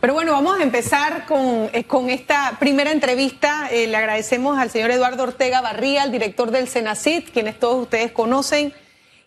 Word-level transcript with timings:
Pero 0.00 0.14
bueno, 0.14 0.30
vamos 0.30 0.60
a 0.60 0.62
empezar 0.62 1.26
con, 1.26 1.70
eh, 1.72 1.82
con 1.82 2.08
esta 2.08 2.56
primera 2.60 2.92
entrevista. 2.92 3.68
Eh, 3.72 3.88
le 3.88 3.96
agradecemos 3.96 4.56
al 4.56 4.70
señor 4.70 4.92
Eduardo 4.92 5.24
Ortega 5.24 5.60
Barría, 5.60 6.04
el 6.04 6.12
director 6.12 6.52
del 6.52 6.68
Senacit, 6.68 7.30
quienes 7.32 7.58
todos 7.58 7.82
ustedes 7.82 8.12
conocen, 8.12 8.72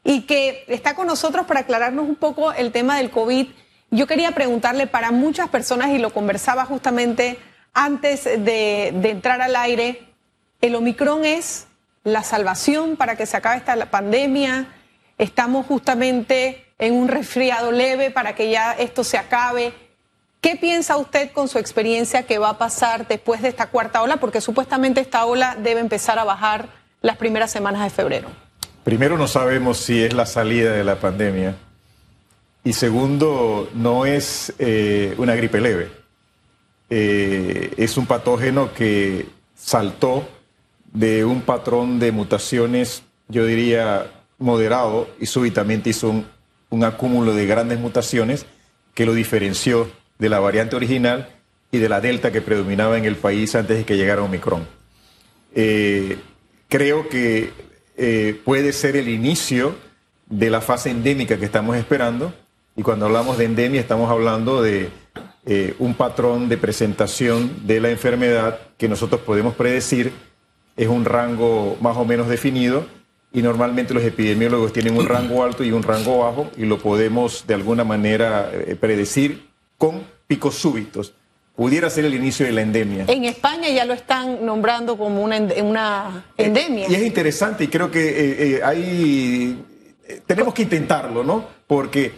y 0.05 0.21
que 0.21 0.63
está 0.69 0.95
con 0.95 1.07
nosotros 1.07 1.45
para 1.45 1.61
aclararnos 1.61 2.07
un 2.07 2.15
poco 2.15 2.53
el 2.53 2.71
tema 2.71 2.95
del 2.97 3.09
COVID. 3.09 3.47
Yo 3.89 4.07
quería 4.07 4.31
preguntarle 4.31 4.87
para 4.87 5.11
muchas 5.11 5.49
personas, 5.49 5.89
y 5.89 5.97
lo 5.97 6.13
conversaba 6.13 6.63
justamente 6.63 7.37
antes 7.73 8.23
de 8.23 8.93
entrar 9.03 9.41
al 9.41 9.57
aire, 9.57 10.07
¿el 10.61 10.75
Omicron 10.75 11.25
es 11.25 11.67
la 12.05 12.23
salvación 12.23 12.95
para 12.95 13.17
que 13.17 13.25
se 13.25 13.35
acabe 13.35 13.57
esta 13.57 13.75
pandemia? 13.91 14.67
Estamos 15.17 15.65
justamente 15.65 16.65
en 16.79 16.93
un 16.93 17.09
resfriado 17.09 17.73
leve 17.73 18.09
para 18.09 18.35
que 18.35 18.49
ya 18.49 18.71
esto 18.71 19.03
se 19.03 19.17
acabe. 19.17 19.73
¿Qué 20.41 20.55
piensa 20.55 20.97
usted 20.97 21.31
con 21.31 21.47
su 21.47 21.59
experiencia 21.59 22.23
que 22.23 22.39
va 22.39 22.49
a 22.49 22.57
pasar 22.57 23.07
después 23.07 23.43
de 23.43 23.49
esta 23.49 23.67
cuarta 23.67 24.01
ola? 24.01 24.17
Porque 24.17 24.41
supuestamente 24.41 24.99
esta 24.99 25.23
ola 25.25 25.55
debe 25.55 25.81
empezar 25.81 26.17
a 26.17 26.23
bajar 26.23 26.67
las 27.03 27.17
primeras 27.17 27.51
semanas 27.51 27.83
de 27.83 27.91
febrero. 27.91 28.27
Primero, 28.83 29.19
no 29.19 29.27
sabemos 29.27 29.77
si 29.77 30.01
es 30.01 30.13
la 30.13 30.25
salida 30.25 30.73
de 30.73 30.83
la 30.83 30.95
pandemia. 30.95 31.55
Y 32.63 32.73
segundo, 32.73 33.69
no 33.75 34.07
es 34.07 34.51
eh, 34.57 35.13
una 35.19 35.35
gripe 35.35 35.61
leve. 35.61 35.91
Eh, 36.89 37.75
es 37.77 37.95
un 37.97 38.07
patógeno 38.07 38.73
que 38.73 39.27
saltó 39.55 40.27
de 40.91 41.23
un 41.23 41.41
patrón 41.41 41.99
de 41.99 42.11
mutaciones, 42.11 43.03
yo 43.27 43.45
diría, 43.45 44.07
moderado 44.39 45.07
y 45.19 45.27
súbitamente 45.27 45.91
hizo 45.91 46.09
un, 46.09 46.27
un 46.71 46.83
acúmulo 46.83 47.35
de 47.35 47.45
grandes 47.45 47.79
mutaciones 47.79 48.47
que 48.95 49.05
lo 49.05 49.13
diferenció 49.13 50.00
de 50.21 50.29
la 50.29 50.39
variante 50.39 50.75
original 50.75 51.27
y 51.71 51.79
de 51.79 51.89
la 51.89 51.99
delta 51.99 52.31
que 52.31 52.41
predominaba 52.41 52.95
en 52.95 53.05
el 53.05 53.15
país 53.15 53.55
antes 53.55 53.75
de 53.79 53.85
que 53.85 53.97
llegara 53.97 54.21
Omicron. 54.21 54.67
Eh, 55.55 56.19
creo 56.69 57.09
que 57.09 57.49
eh, 57.97 58.39
puede 58.45 58.71
ser 58.71 58.95
el 58.97 59.09
inicio 59.09 59.75
de 60.27 60.51
la 60.51 60.61
fase 60.61 60.91
endémica 60.91 61.39
que 61.39 61.45
estamos 61.45 61.75
esperando. 61.75 62.35
Y 62.75 62.83
cuando 62.83 63.07
hablamos 63.07 63.39
de 63.39 63.45
endemia 63.45 63.81
estamos 63.81 64.11
hablando 64.11 64.61
de 64.61 64.89
eh, 65.47 65.73
un 65.79 65.95
patrón 65.95 66.49
de 66.49 66.57
presentación 66.57 67.65
de 67.65 67.81
la 67.81 67.89
enfermedad 67.89 68.59
que 68.77 68.87
nosotros 68.87 69.21
podemos 69.21 69.55
predecir, 69.55 70.13
es 70.77 70.87
un 70.87 71.03
rango 71.03 71.77
más 71.81 71.97
o 71.97 72.05
menos 72.05 72.29
definido. 72.29 72.85
Y 73.33 73.41
normalmente 73.41 73.95
los 73.95 74.03
epidemiólogos 74.03 74.71
tienen 74.71 74.95
un 74.95 75.07
rango 75.07 75.43
alto 75.43 75.63
y 75.63 75.71
un 75.71 75.81
rango 75.81 76.19
bajo 76.19 76.51
y 76.57 76.65
lo 76.65 76.77
podemos 76.77 77.47
de 77.47 77.55
alguna 77.55 77.83
manera 77.83 78.51
eh, 78.53 78.75
predecir 78.79 79.49
con 79.79 80.03
picos 80.31 80.55
súbitos. 80.55 81.13
Pudiera 81.57 81.89
ser 81.89 82.05
el 82.05 82.13
inicio 82.15 82.45
de 82.45 82.53
la 82.53 82.61
endemia. 82.61 83.03
En 83.09 83.25
España 83.25 83.67
ya 83.69 83.83
lo 83.83 83.93
están 83.93 84.45
nombrando 84.45 84.97
como 84.97 85.21
una, 85.21 85.37
una 85.61 86.23
Eh, 86.37 86.45
endemia. 86.45 86.87
y 86.89 86.95
es 86.95 87.03
interesante 87.03 87.65
y 87.65 87.67
creo 87.67 87.91
que 87.91 87.99
eh, 88.07 88.35
eh, 88.55 88.61
hay, 88.63 89.61
eh, 90.07 90.21
tenemos 90.25 90.53
que 90.53 90.61
intentarlo, 90.61 91.25
¿no? 91.25 91.45
Porque 91.67 92.13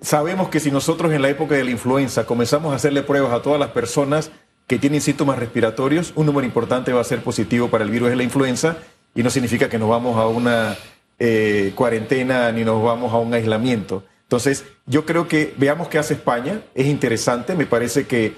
sabemos 0.00 0.48
que 0.48 0.60
si 0.60 0.70
nosotros 0.70 1.12
en 1.12 1.22
la 1.22 1.28
época 1.28 1.56
de 1.56 1.64
la 1.64 1.72
influenza 1.72 2.24
comenzamos 2.24 2.72
a 2.72 2.76
hacerle 2.76 3.02
pruebas 3.02 3.32
a 3.32 3.42
todas 3.42 3.58
las 3.58 3.70
personas 3.70 4.30
que 4.68 4.78
tienen 4.78 5.00
síntomas 5.00 5.36
respiratorios, 5.40 6.12
un 6.14 6.26
número 6.26 6.46
importante 6.46 6.92
va 6.92 7.00
a 7.00 7.04
ser 7.12 7.20
positivo 7.24 7.68
para 7.68 7.82
el 7.82 7.90
virus 7.90 8.10
de 8.10 8.16
la 8.16 8.22
influenza 8.22 8.76
y 9.16 9.24
no 9.24 9.30
significa 9.30 9.68
que 9.68 9.80
nos 9.80 9.88
vamos 9.88 10.16
a 10.16 10.28
una 10.28 10.76
eh, 11.18 11.72
cuarentena 11.74 12.52
ni 12.52 12.62
nos 12.64 12.80
vamos 12.82 13.12
a 13.12 13.18
un 13.18 13.34
aislamiento. 13.34 14.04
Entonces, 14.30 14.64
yo 14.86 15.04
creo 15.06 15.26
que 15.26 15.52
veamos 15.56 15.88
qué 15.88 15.98
hace 15.98 16.14
España, 16.14 16.62
es 16.76 16.86
interesante, 16.86 17.56
me 17.56 17.66
parece 17.66 18.06
que 18.06 18.36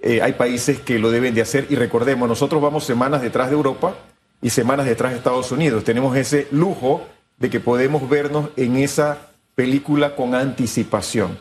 eh, 0.00 0.22
hay 0.22 0.32
países 0.32 0.80
que 0.80 0.98
lo 0.98 1.10
deben 1.10 1.34
de 1.34 1.42
hacer. 1.42 1.66
Y 1.68 1.74
recordemos, 1.74 2.26
nosotros 2.26 2.62
vamos 2.62 2.84
semanas 2.84 3.20
detrás 3.20 3.50
de 3.50 3.54
Europa 3.54 3.96
y 4.40 4.48
semanas 4.48 4.86
detrás 4.86 5.12
de 5.12 5.18
Estados 5.18 5.52
Unidos, 5.52 5.84
tenemos 5.84 6.16
ese 6.16 6.48
lujo 6.52 7.06
de 7.36 7.50
que 7.50 7.60
podemos 7.60 8.08
vernos 8.08 8.48
en 8.56 8.76
esa 8.76 9.28
película 9.54 10.16
con 10.16 10.34
anticipación. 10.34 11.38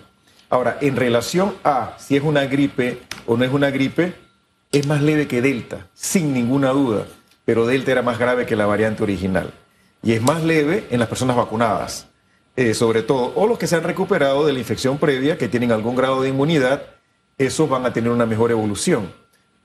Ahora, 0.50 0.78
en 0.82 0.98
relación 0.98 1.56
a 1.64 1.96
si 1.98 2.18
es 2.18 2.24
una 2.24 2.48
gripe 2.48 3.00
o 3.26 3.38
no 3.38 3.46
es 3.46 3.54
una 3.54 3.70
gripe, 3.70 4.14
es 4.74 4.86
más 4.88 5.02
leve 5.02 5.26
que 5.30 5.42
Delta, 5.42 5.88
sin 5.94 6.34
ninguna 6.34 6.72
duda, 6.72 7.06
pero 7.46 7.66
Delta 7.66 7.94
era 7.94 8.02
más 8.02 8.20
grave 8.20 8.46
que 8.46 8.58
la 8.58 8.66
variante 8.66 9.04
original. 9.04 9.54
Y 10.04 10.12
es 10.12 10.22
más 10.22 10.44
leve 10.44 10.86
en 10.90 11.00
las 11.00 11.08
personas 11.08 11.38
vacunadas, 11.38 12.10
eh, 12.56 12.74
sobre 12.74 13.02
todo, 13.04 13.34
o 13.36 13.48
los 13.48 13.58
que 13.58 13.68
se 13.68 13.76
han 13.76 13.84
recuperado 13.84 14.46
de 14.46 14.54
la 14.54 14.60
infección 14.60 14.98
previa, 14.98 15.38
que 15.38 15.48
tienen 15.48 15.72
algún 15.72 15.96
grado 15.96 16.22
de 16.22 16.30
inmunidad, 16.30 16.84
esos 17.38 17.68
van 17.70 17.86
a 17.86 17.92
tener 17.94 18.10
una 18.12 18.26
mejor 18.26 18.52
evolución. 18.52 19.12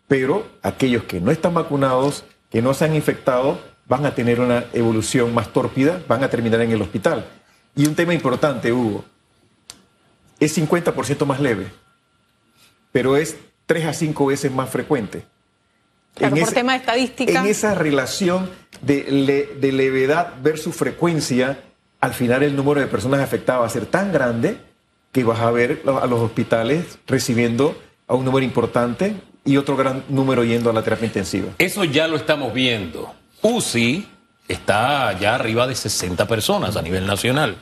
Pero 0.08 0.44
aquellos 0.62 1.04
que 1.04 1.20
no 1.20 1.30
están 1.30 1.54
vacunados, 1.54 2.24
que 2.50 2.60
no 2.62 2.74
se 2.74 2.84
han 2.84 2.94
infectado, 2.96 3.60
van 3.86 4.06
a 4.06 4.14
tener 4.14 4.40
una 4.40 4.64
evolución 4.72 5.32
más 5.34 5.52
tórpida, 5.52 6.02
van 6.08 6.24
a 6.24 6.30
terminar 6.30 6.60
en 6.62 6.72
el 6.72 6.82
hospital. 6.82 7.24
Y 7.76 7.86
un 7.86 7.94
tema 7.94 8.12
importante, 8.14 8.72
Hugo, 8.72 9.04
es 10.40 10.56
50% 10.58 11.26
más 11.26 11.38
leve, 11.40 11.66
pero 12.92 13.16
es 13.16 13.36
3 13.66 13.86
a 13.86 13.92
5 13.92 14.26
veces 14.26 14.50
más 14.50 14.68
frecuente. 14.70 15.24
Claro, 16.14 16.34
En 16.34 16.40
por 16.40 16.48
ese- 16.48 16.54
tema 16.56 16.72
de 16.72 16.78
estadística. 16.78 17.40
En 17.40 17.46
esa 17.46 17.74
relación 17.74 18.50
de, 18.80 19.04
le- 19.10 19.46
de 19.60 19.72
levedad 19.72 20.34
versus 20.42 20.74
frecuencia, 20.74 21.62
al 22.00 22.14
final 22.14 22.42
el 22.42 22.56
número 22.56 22.80
de 22.80 22.86
personas 22.86 23.20
afectadas 23.20 23.62
va 23.62 23.66
a 23.66 23.70
ser 23.70 23.86
tan 23.86 24.12
grande 24.12 24.58
que 25.12 25.24
vas 25.24 25.40
a 25.40 25.50
ver 25.50 25.82
a 25.86 26.06
los 26.06 26.20
hospitales 26.20 26.98
recibiendo 27.06 27.76
a 28.06 28.14
un 28.14 28.24
número 28.24 28.44
importante 28.44 29.16
y 29.44 29.56
otro 29.56 29.76
gran 29.76 30.04
número 30.08 30.44
yendo 30.44 30.70
a 30.70 30.72
la 30.72 30.82
terapia 30.82 31.06
intensiva. 31.06 31.52
Eso 31.58 31.84
ya 31.84 32.06
lo 32.06 32.16
estamos 32.16 32.52
viendo. 32.54 33.12
UCI 33.42 34.06
está 34.48 35.18
ya 35.18 35.34
arriba 35.34 35.66
de 35.66 35.74
60 35.74 36.26
personas 36.26 36.76
a 36.76 36.82
nivel 36.82 37.06
nacional. 37.06 37.56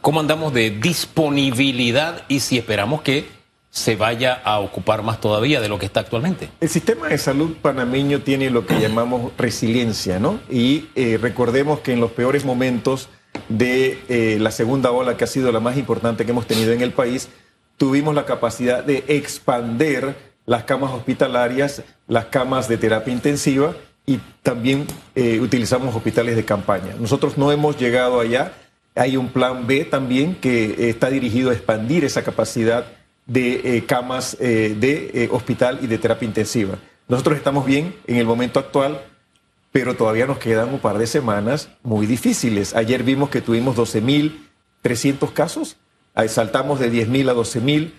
¿Cómo 0.00 0.20
andamos 0.20 0.52
de 0.52 0.70
disponibilidad 0.70 2.24
y 2.28 2.40
si 2.40 2.58
esperamos 2.58 3.02
que 3.02 3.26
se 3.70 3.96
vaya 3.96 4.34
a 4.44 4.60
ocupar 4.60 5.02
más 5.02 5.20
todavía 5.20 5.60
de 5.60 5.68
lo 5.68 5.78
que 5.78 5.86
está 5.86 6.00
actualmente? 6.00 6.50
El 6.60 6.68
sistema 6.68 7.08
de 7.08 7.18
salud 7.18 7.56
panameño 7.60 8.20
tiene 8.20 8.50
lo 8.50 8.66
que 8.66 8.78
llamamos 8.78 9.32
resiliencia, 9.38 10.20
¿no? 10.20 10.40
Y 10.50 10.86
eh, 10.94 11.18
recordemos 11.20 11.80
que 11.80 11.92
en 11.92 12.00
los 12.00 12.12
peores 12.12 12.44
momentos 12.44 13.08
de 13.48 13.98
eh, 14.08 14.38
la 14.40 14.50
segunda 14.50 14.90
ola, 14.90 15.16
que 15.16 15.24
ha 15.24 15.28
sido 15.28 15.52
la 15.52 15.60
más 15.60 15.76
importante 15.76 16.24
que 16.24 16.30
hemos 16.30 16.46
tenido 16.46 16.72
en 16.72 16.80
el 16.80 16.92
país, 16.92 17.28
tuvimos 17.76 18.14
la 18.14 18.24
capacidad 18.24 18.84
de 18.84 19.04
expander 19.08 20.16
las 20.46 20.64
camas 20.64 20.92
hospitalarias, 20.92 21.82
las 22.06 22.26
camas 22.26 22.68
de 22.68 22.76
terapia 22.76 23.12
intensiva 23.12 23.74
y 24.06 24.20
también 24.42 24.86
eh, 25.14 25.40
utilizamos 25.40 25.94
hospitales 25.94 26.36
de 26.36 26.44
campaña. 26.44 26.94
Nosotros 26.98 27.38
no 27.38 27.50
hemos 27.50 27.78
llegado 27.78 28.20
allá. 28.20 28.52
Hay 28.94 29.16
un 29.16 29.28
plan 29.28 29.66
B 29.66 29.84
también 29.84 30.34
que 30.34 30.64
eh, 30.66 30.90
está 30.90 31.10
dirigido 31.10 31.50
a 31.50 31.54
expandir 31.54 32.04
esa 32.04 32.22
capacidad 32.22 32.86
de 33.26 33.82
camas 33.86 34.36
de 34.38 35.30
hospital 35.32 35.78
y 35.80 35.86
de 35.86 35.96
terapia 35.96 36.26
intensiva. 36.26 36.78
Nosotros 37.08 37.38
estamos 37.38 37.64
bien 37.64 37.94
en 38.06 38.16
el 38.16 38.26
momento 38.26 38.60
actual, 38.60 39.00
pero 39.74 39.96
todavía 39.96 40.24
nos 40.24 40.38
quedan 40.38 40.72
un 40.72 40.78
par 40.78 40.98
de 40.98 41.08
semanas 41.08 41.68
muy 41.82 42.06
difíciles. 42.06 42.76
Ayer 42.76 43.02
vimos 43.02 43.28
que 43.28 43.40
tuvimos 43.40 43.76
12.300 43.76 45.32
casos, 45.32 45.78
saltamos 46.28 46.78
de 46.78 46.92
10.000 46.92 47.28
a 47.28 47.34
12.000, 47.34 47.92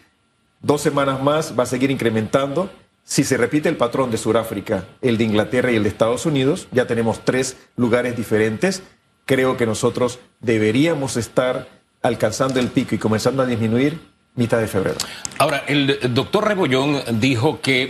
dos 0.61 0.79
semanas 0.79 1.21
más 1.21 1.53
va 1.59 1.63
a 1.63 1.65
seguir 1.65 1.91
incrementando. 1.91 2.69
Si 3.03 3.25
se 3.25 3.35
repite 3.35 3.67
el 3.67 3.75
patrón 3.75 4.09
de 4.09 4.17
Sudáfrica, 4.17 4.85
el 5.01 5.17
de 5.17 5.25
Inglaterra 5.25 5.69
y 5.69 5.75
el 5.75 5.83
de 5.83 5.89
Estados 5.89 6.25
Unidos, 6.25 6.69
ya 6.71 6.87
tenemos 6.87 7.25
tres 7.25 7.57
lugares 7.75 8.15
diferentes. 8.15 8.81
Creo 9.25 9.57
que 9.57 9.65
nosotros 9.65 10.19
deberíamos 10.39 11.17
estar 11.17 11.67
alcanzando 12.01 12.61
el 12.61 12.69
pico 12.69 12.95
y 12.95 12.99
comenzando 12.99 13.43
a 13.43 13.45
disminuir 13.45 13.99
mitad 14.35 14.59
de 14.59 14.67
febrero. 14.67 14.99
Ahora, 15.39 15.65
el 15.67 15.99
doctor 16.13 16.47
Rebollón 16.47 17.01
dijo 17.19 17.59
que 17.59 17.89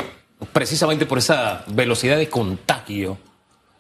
precisamente 0.51 1.05
por 1.05 1.19
esa 1.19 1.63
velocidad 1.67 2.17
de 2.17 2.29
contagio, 2.29 3.19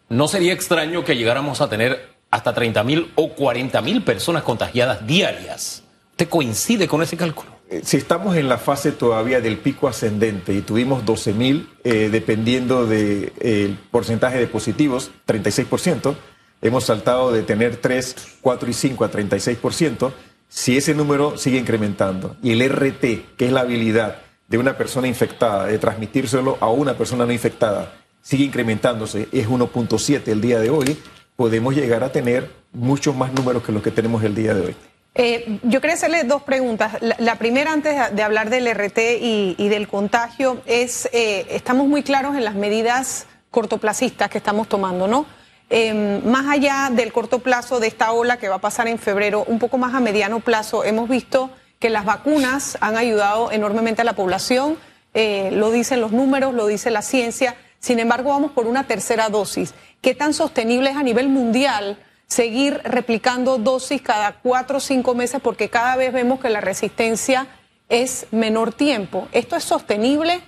no 0.09 0.27
sería 0.27 0.53
extraño 0.53 1.03
que 1.03 1.15
llegáramos 1.15 1.61
a 1.61 1.69
tener 1.69 2.15
hasta 2.31 2.53
30 2.53 2.83
mil 2.83 3.11
o 3.15 3.29
40 3.29 3.81
mil 3.81 4.03
personas 4.03 4.43
contagiadas 4.43 5.05
diarias. 5.07 5.83
¿Usted 6.11 6.29
coincide 6.29 6.87
con 6.87 7.01
ese 7.01 7.17
cálculo? 7.17 7.51
Eh, 7.69 7.81
Si 7.83 7.97
estamos 7.97 8.35
en 8.35 8.47
la 8.47 8.57
fase 8.57 8.91
todavía 8.91 9.41
del 9.41 9.57
pico 9.57 9.87
ascendente 9.87 10.53
y 10.53 10.61
tuvimos 10.61 11.05
12 11.05 11.33
mil, 11.33 11.69
eh, 11.83 12.09
dependiendo 12.11 12.85
del 12.85 13.77
porcentaje 13.91 14.37
de 14.37 14.47
positivos, 14.47 15.11
36%, 15.25 16.15
hemos 16.61 16.85
saltado 16.85 17.31
de 17.31 17.43
tener 17.43 17.77
3, 17.77 18.15
4 18.41 18.69
y 18.69 18.73
5 18.73 19.05
a 19.05 19.11
36%, 19.11 20.13
si 20.47 20.77
ese 20.77 20.93
número 20.93 21.37
sigue 21.37 21.57
incrementando 21.57 22.37
y 22.41 22.51
el 22.51 22.61
RT, 22.61 23.35
que 23.35 23.45
es 23.45 23.51
la 23.51 23.61
habilidad 23.61 24.17
de 24.47 24.57
una 24.57 24.77
persona 24.77 25.07
infectada 25.07 25.65
de 25.65 25.77
transmitírselo 25.79 26.57
a 26.61 26.69
una 26.69 26.93
persona 26.93 27.25
no 27.25 27.31
infectada, 27.31 27.93
sigue 28.25 28.43
incrementándose, 28.43 29.29
es 29.31 29.47
1.7 29.47 30.27
el 30.29 30.41
día 30.41 30.59
de 30.59 30.71
hoy, 30.71 30.97
podemos 31.35 31.75
llegar 31.75 32.03
a 32.03 32.11
tener 32.11 32.49
muchos 32.73 33.15
más 33.15 33.31
números 33.31 33.63
que 33.63 33.71
los 33.71 33.83
que 33.83 33.91
tenemos 33.91 34.23
el 34.23 34.33
día 34.33 34.55
de 34.55 34.61
hoy. 34.61 34.75
Eh, 35.13 35.59
yo 35.61 35.79
quería 35.79 35.93
hacerle 35.93 36.23
dos 36.23 36.41
preguntas. 36.41 36.93
La, 37.19 37.35
primera, 37.35 37.71
antes 37.71 37.95
de 38.13 38.23
hablar 38.23 38.49
del 38.49 38.67
RT 38.67 38.97
y, 39.21 39.69
del 39.69 39.87
contagio, 39.87 40.61
es, 40.65 41.07
eh, 41.13 41.45
estamos 41.51 41.87
muy 41.87 42.01
claros 42.01 42.35
en 42.35 42.43
las 42.43 42.55
medidas 42.55 43.27
cortoplacistas 43.51 44.29
que 44.29 44.39
estamos 44.39 44.67
tomando, 44.67 45.07
¿no? 45.07 45.27
Em, 45.69 46.23
más 46.25 46.47
allá 46.47 46.89
del 46.91 47.13
corto 47.13 47.39
plazo 47.39 47.79
de 47.79 47.87
esta 47.87 48.11
ola 48.11 48.37
que 48.37 48.49
va 48.49 48.55
a 48.55 48.61
pasar 48.61 48.87
en 48.87 48.97
febrero, 48.97 49.43
un 49.47 49.59
poco 49.59 49.77
más 49.77 49.93
a 49.93 49.99
mediano 49.99 50.39
plazo, 50.39 50.83
hemos 50.83 51.07
visto 51.07 51.51
que 51.79 51.89
las 51.89 52.05
vacunas 52.05 52.77
han 52.81 52.97
ayudado 52.97 53.51
enormemente 53.51 54.01
a 54.01 54.05
la 54.05 54.13
población, 54.13 54.77
eh, 55.13 55.49
lo 55.53 55.71
dicen 55.71 56.01
los 56.01 56.11
números, 56.11 56.53
lo 56.53 56.67
dice 56.67 56.91
la 56.91 57.01
ciencia, 57.01 57.55
sin 57.85 57.99
embargo 57.99 58.31
vamos 58.31 58.51
por 58.51 58.65
una 58.65 58.87
tercera 58.87 59.29
dosis. 59.29 59.75
¿Qué 60.01 60.15
tan 60.15 60.33
sostenible 60.33 60.89
es 60.89 60.97
a 60.97 61.03
nivel 61.03 61.29
mundial? 61.29 61.97
seguir 62.27 62.81
replicando 62.83 63.59
dosis 63.59 64.01
cada 64.01 64.39
cuatro 64.39 64.77
o 64.77 64.79
cinco 64.79 65.13
meses 65.13 65.39
porque 65.43 65.69
cada 65.69 65.95
vez 65.95 66.11
vemos 66.11 66.39
que 66.39 66.49
la 66.49 66.59
resistencia 66.59 67.45
es 67.87 68.25
menor 68.31 68.73
tiempo. 68.73 69.27
¿Esto 69.31 69.55
es 69.55 69.63
sostenible? 69.63 70.41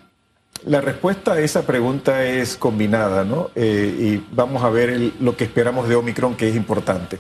La 0.65 0.81
respuesta 0.81 1.33
a 1.33 1.39
esa 1.39 1.67
pregunta 1.67 2.23
es 2.23 2.57
combinada, 2.57 3.23
¿no? 3.23 3.51
Eh, 3.53 3.95
y 3.99 4.35
vamos 4.35 4.63
a 4.63 4.71
ver 4.71 5.13
lo 5.19 5.37
que 5.37 5.43
esperamos 5.43 5.87
de 5.87 5.95
Omicron, 5.95 6.35
que 6.35 6.49
es 6.49 6.55
importante. 6.55 7.19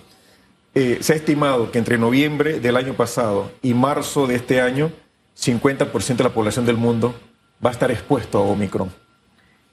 Eh, 0.73 0.97
se 1.01 1.13
ha 1.13 1.15
estimado 1.15 1.69
que 1.69 1.77
entre 1.77 1.99
noviembre 1.99 2.59
del 2.59 2.77
año 2.77 2.95
pasado 2.95 3.51
y 3.61 3.75
marzo 3.75 4.25
de 4.25 4.35
este 4.37 4.59
año, 4.59 4.91
50% 5.39 6.17
de 6.17 6.23
la 6.23 6.33
población 6.33 6.65
del 6.65 6.77
mundo 6.77 7.13
va 7.63 7.69
a 7.69 7.73
estar 7.73 7.91
expuesto 7.91 8.39
a 8.39 8.41
Omicron. 8.41 8.91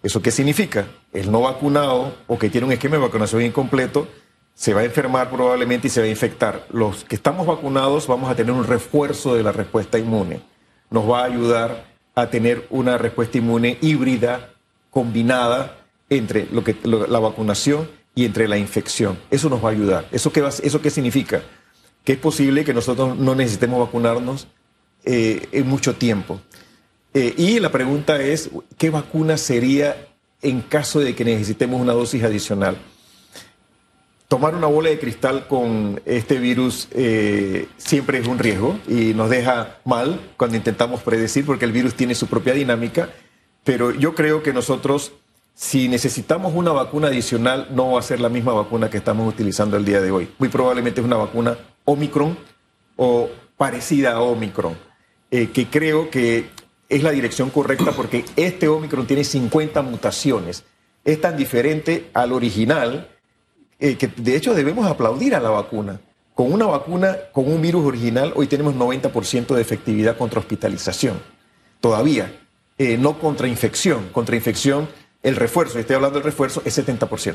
¿Eso 0.05 0.21
qué 0.21 0.31
significa? 0.31 0.87
El 1.15 1.33
no 1.33 1.41
vacunado 1.41 2.15
o 2.27 2.39
que 2.39 2.51
tiene 2.51 2.67
un 2.67 2.73
esquema 2.75 2.97
de 2.97 3.03
vacunación 3.03 3.41
incompleto 3.41 4.07
se 4.55 4.75
va 4.75 4.83
a 4.83 4.85
enfermar 4.85 5.31
probablemente 5.31 5.87
y 5.87 5.91
se 5.91 6.01
va 6.01 6.07
a 6.07 6.11
infectar. 6.11 6.67
Los 6.71 7.05
que 7.05 7.17
estamos 7.17 7.47
vacunados 7.47 8.07
vamos 8.07 8.31
a 8.31 8.37
tener 8.37 8.53
un 8.53 8.65
refuerzo 8.65 9.35
de 9.35 9.43
la 9.43 9.51
respuesta 9.51 9.99
inmune. 9.99 10.43
Nos 10.91 11.11
va 11.11 11.23
a 11.23 11.25
ayudar 11.25 11.87
a 12.15 12.29
tener 12.29 12.67
una 12.69 12.99
respuesta 12.99 13.39
inmune 13.39 13.79
híbrida, 13.81 14.51
combinada 14.91 15.79
entre 16.11 16.49
lo 16.53 16.63
que, 16.63 16.77
la 16.85 17.19
vacunación 17.19 17.89
y 18.15 18.27
entre 18.27 18.47
la 18.47 18.59
infección. 18.59 19.19
Eso 19.31 19.49
nos 19.49 19.65
va 19.65 19.71
a 19.71 19.73
ayudar. 19.73 20.07
¿Eso 20.13 20.31
qué, 20.31 20.47
eso 20.63 20.83
qué 20.83 20.91
significa? 20.91 21.41
Que 22.05 22.13
es 22.13 22.19
posible 22.19 22.63
que 22.63 22.75
nosotros 22.75 23.17
no 23.17 23.35
necesitemos 23.35 23.81
vacunarnos 23.81 24.49
eh, 25.07 25.49
en 25.51 25.67
mucho 25.67 25.95
tiempo. 25.95 26.43
Eh, 27.15 27.35
y 27.37 27.61
la 27.61 27.71
pregunta 27.71 28.21
es, 28.21 28.51
¿qué 28.77 28.91
vacuna 28.91 29.39
sería 29.39 30.09
en 30.43 30.61
caso 30.61 31.01
de 31.01 31.15
que 31.15 31.25
necesitemos 31.25 31.81
una 31.81 31.93
dosis 31.93 32.23
adicional? 32.25 32.77
tomar 34.35 34.57
una 34.57 34.67
bola 34.67 34.89
de 34.89 34.99
cristal 34.99 35.47
con 35.47 36.01
este 36.07 36.39
virus 36.39 36.89
eh, 36.91 37.69
siempre 37.77 38.19
es 38.19 38.27
un 38.27 38.41
riesgo 38.41 38.79
y 38.89 39.15
nos 39.15 39.31
deja 39.31 39.79
mal 39.85 40.21
cuando 40.37 40.57
intentamos 40.57 41.03
predecir 41.03 41.47
porque 41.47 41.65
el 41.65 41.71
virus 41.71 41.95
tiene 41.95 42.17
su 42.17 42.27
propia 42.27 42.53
dinámica, 42.53 43.11
pero 43.63 43.93
yo 43.93 44.17
creo 44.17 44.43
que 44.43 44.53
nosotros, 44.53 45.13
si 45.55 45.87
necesitamos 45.89 46.53
una 46.53 46.73
vacuna 46.73 47.07
adicional, 47.07 47.69
no 47.71 47.93
va 47.93 48.01
a 48.01 48.03
ser 48.03 48.19
la 48.19 48.29
misma 48.29 48.55
vacuna 48.55 48.91
que 48.91 48.97
estamos 48.97 49.33
utilizando 49.33 49.77
el 49.77 49.85
día 49.85 50.01
de 50.01 50.11
hoy. 50.11 50.29
Muy 50.39 50.49
probablemente 50.49 51.01
es 51.01 51.07
una 51.07 51.17
vacuna 51.17 51.57
Omicron 51.85 52.37
o 52.97 53.31
parecida 53.57 54.15
a 54.15 54.21
Omicron, 54.21 54.77
eh, 55.31 55.51
que 55.51 55.69
creo 55.69 56.11
que 56.11 56.49
es 56.95 57.03
la 57.03 57.11
dirección 57.11 57.51
correcta 57.51 57.91
porque 57.91 58.25
este 58.37 58.69
Omicron 58.69 59.05
tiene 59.05 59.25
50 59.25 59.83
mutaciones. 59.83 60.63
Es 61.05 61.21
tan 61.21 61.37
diferente 61.37 62.09
al 62.15 62.33
original 62.33 63.09
eh, 63.81 63.97
que 63.97 64.07
de 64.07 64.37
hecho 64.37 64.55
debemos 64.55 64.87
aplaudir 64.87 65.35
a 65.35 65.41
la 65.41 65.51
vacuna. 65.51 66.01
Con 66.35 66.53
una 66.53 66.67
vacuna, 66.67 67.17
con 67.33 67.51
un 67.51 67.61
virus 67.61 67.85
original, 67.85 68.33
hoy 68.37 68.47
tenemos 68.47 68.77
90% 68.77 69.55
de 69.55 69.61
efectividad 69.61 70.17
contra 70.17 70.39
hospitalización. 70.39 71.21
Todavía, 71.81 72.33
eh, 72.79 72.97
no 72.97 73.19
contra 73.19 73.49
infección. 73.49 74.11
Contra 74.13 74.37
infección, 74.37 74.89
el 75.25 75.35
refuerzo, 75.35 75.81
estoy 75.81 75.97
hablando 75.97 76.21
del 76.21 76.25
refuerzo, 76.25 76.63
es 76.65 76.79
70%. 76.79 77.35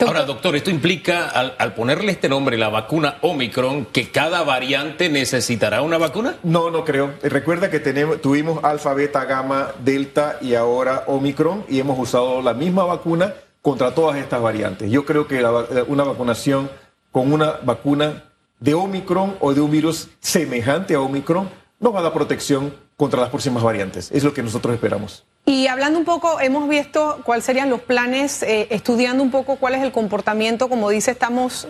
Ahora, 0.00 0.24
doctor, 0.24 0.56
esto 0.56 0.70
implica, 0.70 1.28
al, 1.28 1.74
ponerle 1.74 2.12
este 2.12 2.28
nombre, 2.28 2.58
la 2.58 2.68
vacuna 2.68 3.16
Omicron, 3.20 3.86
que 3.86 4.10
cada 4.10 4.42
variante 4.42 5.08
necesitará 5.08 5.82
una 5.82 5.98
vacuna? 5.98 6.36
No, 6.42 6.70
no 6.70 6.84
creo. 6.84 7.14
Recuerda 7.22 7.70
que 7.70 7.80
tenemos, 7.80 8.20
tuvimos 8.20 8.62
alfa, 8.64 8.92
beta, 8.92 9.24
gamma, 9.24 9.72
delta 9.84 10.38
y 10.40 10.54
ahora 10.54 11.04
Omicron 11.06 11.64
y 11.68 11.78
hemos 11.78 11.98
usado 11.98 12.42
la 12.42 12.54
misma 12.54 12.84
vacuna 12.84 13.34
contra 13.62 13.94
todas 13.94 14.16
estas 14.16 14.42
variantes. 14.42 14.90
Yo 14.90 15.04
creo 15.04 15.26
que 15.28 15.40
eh, 15.40 15.84
una 15.86 16.04
vacunación 16.04 16.70
con 17.12 17.32
una 17.32 17.52
vacuna 17.62 18.24
de 18.60 18.74
Omicron 18.74 19.36
o 19.40 19.54
de 19.54 19.60
un 19.60 19.70
virus 19.70 20.08
semejante 20.20 20.94
a 20.94 21.00
Omicron 21.00 21.48
nos 21.78 21.94
va 21.94 22.00
a 22.00 22.02
dar 22.02 22.12
protección 22.12 22.74
contra 22.96 23.20
las 23.20 23.30
próximas 23.30 23.62
variantes. 23.62 24.10
Es 24.10 24.24
lo 24.24 24.34
que 24.34 24.42
nosotros 24.42 24.74
esperamos. 24.74 25.24
Y 25.46 25.66
hablando 25.66 25.98
un 25.98 26.04
poco, 26.04 26.40
hemos 26.40 26.68
visto 26.68 27.20
cuáles 27.24 27.44
serían 27.44 27.68
los 27.68 27.82
planes, 27.82 28.42
eh, 28.42 28.68
estudiando 28.70 29.22
un 29.22 29.30
poco 29.30 29.56
cuál 29.56 29.74
es 29.74 29.82
el 29.82 29.92
comportamiento, 29.92 30.68
como 30.68 30.88
dice, 30.88 31.10
estamos 31.10 31.68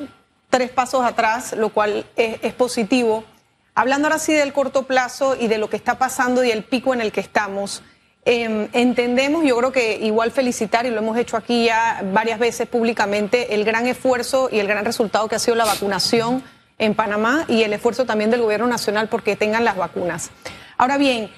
tres 0.49 0.71
pasos 0.71 1.05
atrás, 1.05 1.55
lo 1.55 1.71
cual 1.71 2.07
es 2.17 2.53
positivo. 2.53 3.25
Hablando 3.75 4.07
ahora 4.07 4.21
sí 4.21 4.33
del 4.33 4.53
corto 4.53 4.85
plazo 4.85 5.37
y 5.39 5.49
de 5.49 5.59
lo 5.59 5.69
que 5.69 5.77
está 5.77 5.99
pasando 5.99 6.45
y 6.45 6.53
el 6.53 6.63
pico 6.63 6.95
en 6.95 7.01
el 7.01 7.11
que 7.11 7.21
estamos. 7.21 7.83
Em, 8.25 8.69
entendemos, 8.73 9.45
yo 9.45 9.57
creo 9.59 9.73
que 9.73 9.97
igual 9.97 10.31
felicitar, 10.31 10.87
y 10.87 10.91
lo 10.91 10.99
hemos 10.99 11.19
hecho 11.19 11.37
aquí 11.37 11.65
ya 11.65 12.03
varias 12.13 12.39
veces 12.39 12.69
públicamente, 12.69 13.55
el 13.55 13.65
gran 13.65 13.87
esfuerzo 13.87 14.49
y 14.51 14.61
el 14.61 14.69
gran 14.69 14.85
resultado 14.85 15.29
que 15.29 15.35
ha 15.35 15.39
sido 15.41 15.57
la 15.57 15.65
vacunación 15.65 16.43
en 16.79 16.95
Panamá 16.95 17.45
y 17.49 17.65
el 17.65 17.73
esfuerzo 17.73 18.07
también 18.07 18.31
del 18.31 18.41
gobierno 18.41 18.67
nacional 18.67 19.09
porque 19.09 19.37
tengan 19.37 19.65
las 19.65 19.77
vacunas. 19.77 20.31
Ahora 20.79 20.97
bien, 20.97 21.31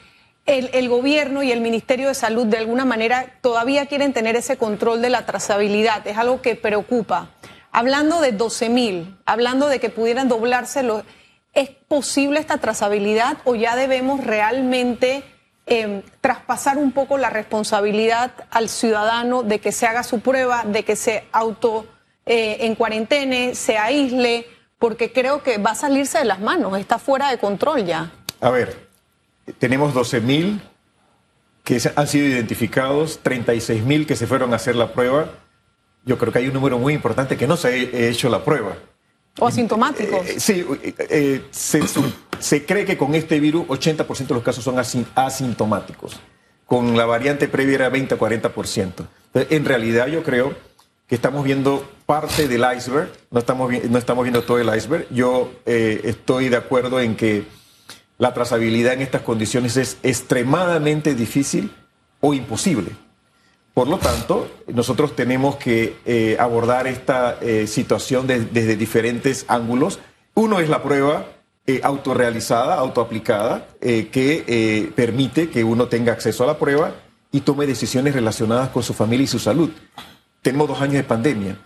el, 0.47 0.89
gobierno 0.89 1.43
y 1.43 1.53
el 1.53 1.61
Ministerio 1.61 2.09
de 2.09 2.15
Salud 2.15 2.47
de 2.47 2.59
alguna 2.59 2.85
manera 2.85 3.35
todavía 3.41 3.87
quieren 3.87 4.13
tener 4.13 4.37
ese 4.37 4.57
control 4.57 5.03
de 5.03 5.11
la 5.11 5.27
trazabilidad, 5.27 6.07
es 6.07 6.17
algo 6.17 6.41
que 6.41 6.55
preocupa. 6.55 7.31
Hablando 7.73 8.21
de 8.21 8.33
12 8.33 8.69
mil, 8.69 9.17
hablando 9.27 9.69
de 9.69 9.81
que 9.81 9.91
pudieran 9.91 10.29
doblarse 10.29 10.83
los... 10.83 11.03
¿Es 11.53 11.71
posible 11.71 12.39
esta 12.39 12.59
trazabilidad 12.59 13.39
o 13.45 13.55
ya 13.55 13.77
debemos 13.77 14.23
realmente 14.23 15.25
Em, 15.69 16.03
traspasar 16.21 16.79
un 16.79 16.93
poco 16.93 17.19
la 17.19 17.29
responsabilidad 17.29 18.31
al 18.53 18.69
ciudadano 18.69 19.43
de 19.43 19.59
que 19.59 19.73
se 19.73 19.89
haga 19.89 20.05
su 20.05 20.21
prueba, 20.21 20.63
de 20.65 20.85
que 20.85 20.95
se 20.95 21.25
auto 21.33 21.87
eh, 22.25 22.59
en 22.61 22.77
cuarentena, 22.77 23.53
se 23.53 23.77
aísle, 23.77 24.47
porque 24.79 25.13
creo 25.13 25.43
que 25.43 25.59
va 25.59 25.73
a 25.73 25.75
salirse 25.75 26.19
de 26.19 26.25
las 26.25 26.39
manos, 26.39 26.79
está 26.79 27.01
fuera 27.01 27.31
de 27.31 27.39
control 27.39 27.85
ya. 27.85 28.13
A 28.41 28.51
ver, 28.51 28.86
tenemos 29.59 29.95
12 29.95 30.21
mil 30.21 30.61
que 31.65 31.81
han 31.97 32.07
sido 32.07 32.27
identificados, 32.29 33.21
36 33.23 33.83
mil 33.83 34.07
que 34.07 34.15
se 34.15 34.27
fueron 34.27 34.53
a 34.53 34.57
hacer 34.57 34.77
la 34.77 34.93
prueba. 34.93 35.31
Yo 36.05 36.17
creo 36.17 36.33
que 36.33 36.39
hay 36.39 36.47
un 36.47 36.55
número 36.55 36.79
muy 36.79 36.95
importante 36.95 37.37
que 37.37 37.49
no 37.49 37.57
se 37.57 37.69
ha 37.69 37.75
hecho 37.75 38.29
la 38.29 38.45
prueba. 38.45 38.77
O 39.39 39.47
asintomáticos. 39.47 40.27
Eh, 40.29 40.41
sí, 40.41 40.65
eh, 41.11 41.43
se, 41.51 42.65
cree 42.65 42.85
que 42.85 42.97
con 42.97 43.15
este 43.15 43.41
virus 43.41 43.67
80% 43.67 44.27
de 44.29 44.35
los 44.35 44.43
casos 44.43 44.65
son 44.65 44.77
asintomáticos. 44.79 46.17
Con 46.65 46.97
la 46.97 47.05
variante 47.05 47.49
previa 47.49 47.75
era 47.75 47.89
20 47.89 48.17
40%. 48.17 49.07
En 49.35 49.65
realidad 49.65 50.07
yo 50.07 50.23
creo 50.23 50.55
que 51.07 51.15
estamos 51.15 51.45
viendo 51.45 51.89
parte 52.07 52.49
del 52.49 52.65
iceberg, 52.77 53.11
no 53.31 53.41
estamos, 53.41 53.73
no 53.91 53.99
estamos 53.99 54.25
viendo 54.25 54.43
todo 54.43 54.59
el 54.59 54.75
iceberg. 54.75 55.07
Yo 55.11 55.53
eh, 55.67 56.01
estoy 56.05 56.49
de 56.49 56.57
acuerdo 56.57 57.01
en 57.01 57.17
que 57.17 57.45
la 58.19 58.33
trazabilidad 58.33 58.95
en 58.95 59.03
estas 59.03 59.23
condiciones 59.23 59.77
es 59.77 59.99
extremadamente 60.03 61.15
difícil 61.15 61.71
o 62.21 62.35
imposible. 62.35 62.93
Por 63.77 63.89
lo 63.89 63.99
tanto, 63.99 64.49
nosotros 64.69 65.15
tenemos 65.15 65.57
que 65.57 65.99
eh, 66.07 66.39
abordar 66.41 66.87
esta 66.87 67.37
eh, 67.43 67.67
situación 67.67 68.27
desde 68.27 68.75
diferentes 68.75 69.45
ángulos. 69.49 69.99
Uno 70.33 70.61
es 70.61 70.71
la 70.71 70.83
prueba 70.83 71.27
eh, 71.67 71.81
autorrealizada, 71.83 72.77
autoaplicada, 72.77 73.69
que 73.83 74.93
permite 74.97 75.51
que 75.51 75.63
uno 75.63 75.89
tenga 75.89 76.13
acceso 76.13 76.45
a 76.45 76.47
la 76.47 76.59
prueba 76.59 76.95
y 77.33 77.41
tome 77.43 77.67
decisiones 77.67 78.15
relacionadas 78.15 78.71
con 78.71 78.83
su 78.83 78.95
familia 78.95 79.25
y 79.25 79.29
su 79.29 79.39
salud. 79.39 79.69
Tenemos 80.41 80.69
dos 80.69 80.81
años 80.81 80.95
de 80.95 81.05
pandemia. 81.05 81.59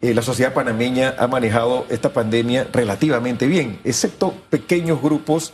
la 0.00 0.22
sociedad 0.22 0.54
panameña 0.54 1.16
ha 1.18 1.26
manejado 1.26 1.84
esta 1.88 2.12
pandemia 2.12 2.68
relativamente 2.72 3.48
bien, 3.48 3.80
excepto 3.82 4.34
pequeños 4.50 5.02
grupos 5.02 5.52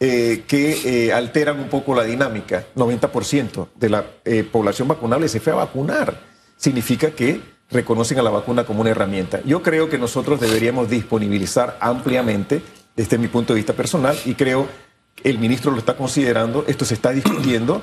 eh, 0.00 0.44
que 0.46 1.06
eh, 1.06 1.12
alteran 1.12 1.58
un 1.58 1.68
poco 1.68 1.94
la 1.94 2.04
dinámica. 2.04 2.66
90% 2.76 3.68
de 3.74 3.90
la 3.90 4.04
eh, 4.24 4.44
población 4.44 4.88
vacunable 4.88 5.28
se 5.28 5.40
fue 5.40 5.52
a 5.52 5.56
vacunar. 5.56 6.20
Significa 6.56 7.10
que 7.10 7.40
reconocen 7.70 8.18
a 8.18 8.22
la 8.22 8.30
vacuna 8.30 8.64
como 8.64 8.80
una 8.80 8.90
herramienta. 8.90 9.40
Yo 9.44 9.62
creo 9.62 9.88
que 9.88 9.98
nosotros 9.98 10.40
deberíamos 10.40 10.88
disponibilizar 10.88 11.76
ampliamente, 11.80 12.62
desde 12.96 13.18
mi 13.18 13.28
punto 13.28 13.52
de 13.52 13.58
vista 13.58 13.72
personal, 13.72 14.16
y 14.24 14.34
creo 14.34 14.68
que 15.14 15.28
el 15.30 15.38
ministro 15.38 15.70
lo 15.70 15.78
está 15.78 15.96
considerando, 15.96 16.64
esto 16.66 16.84
se 16.84 16.94
está 16.94 17.10
discutiendo, 17.10 17.82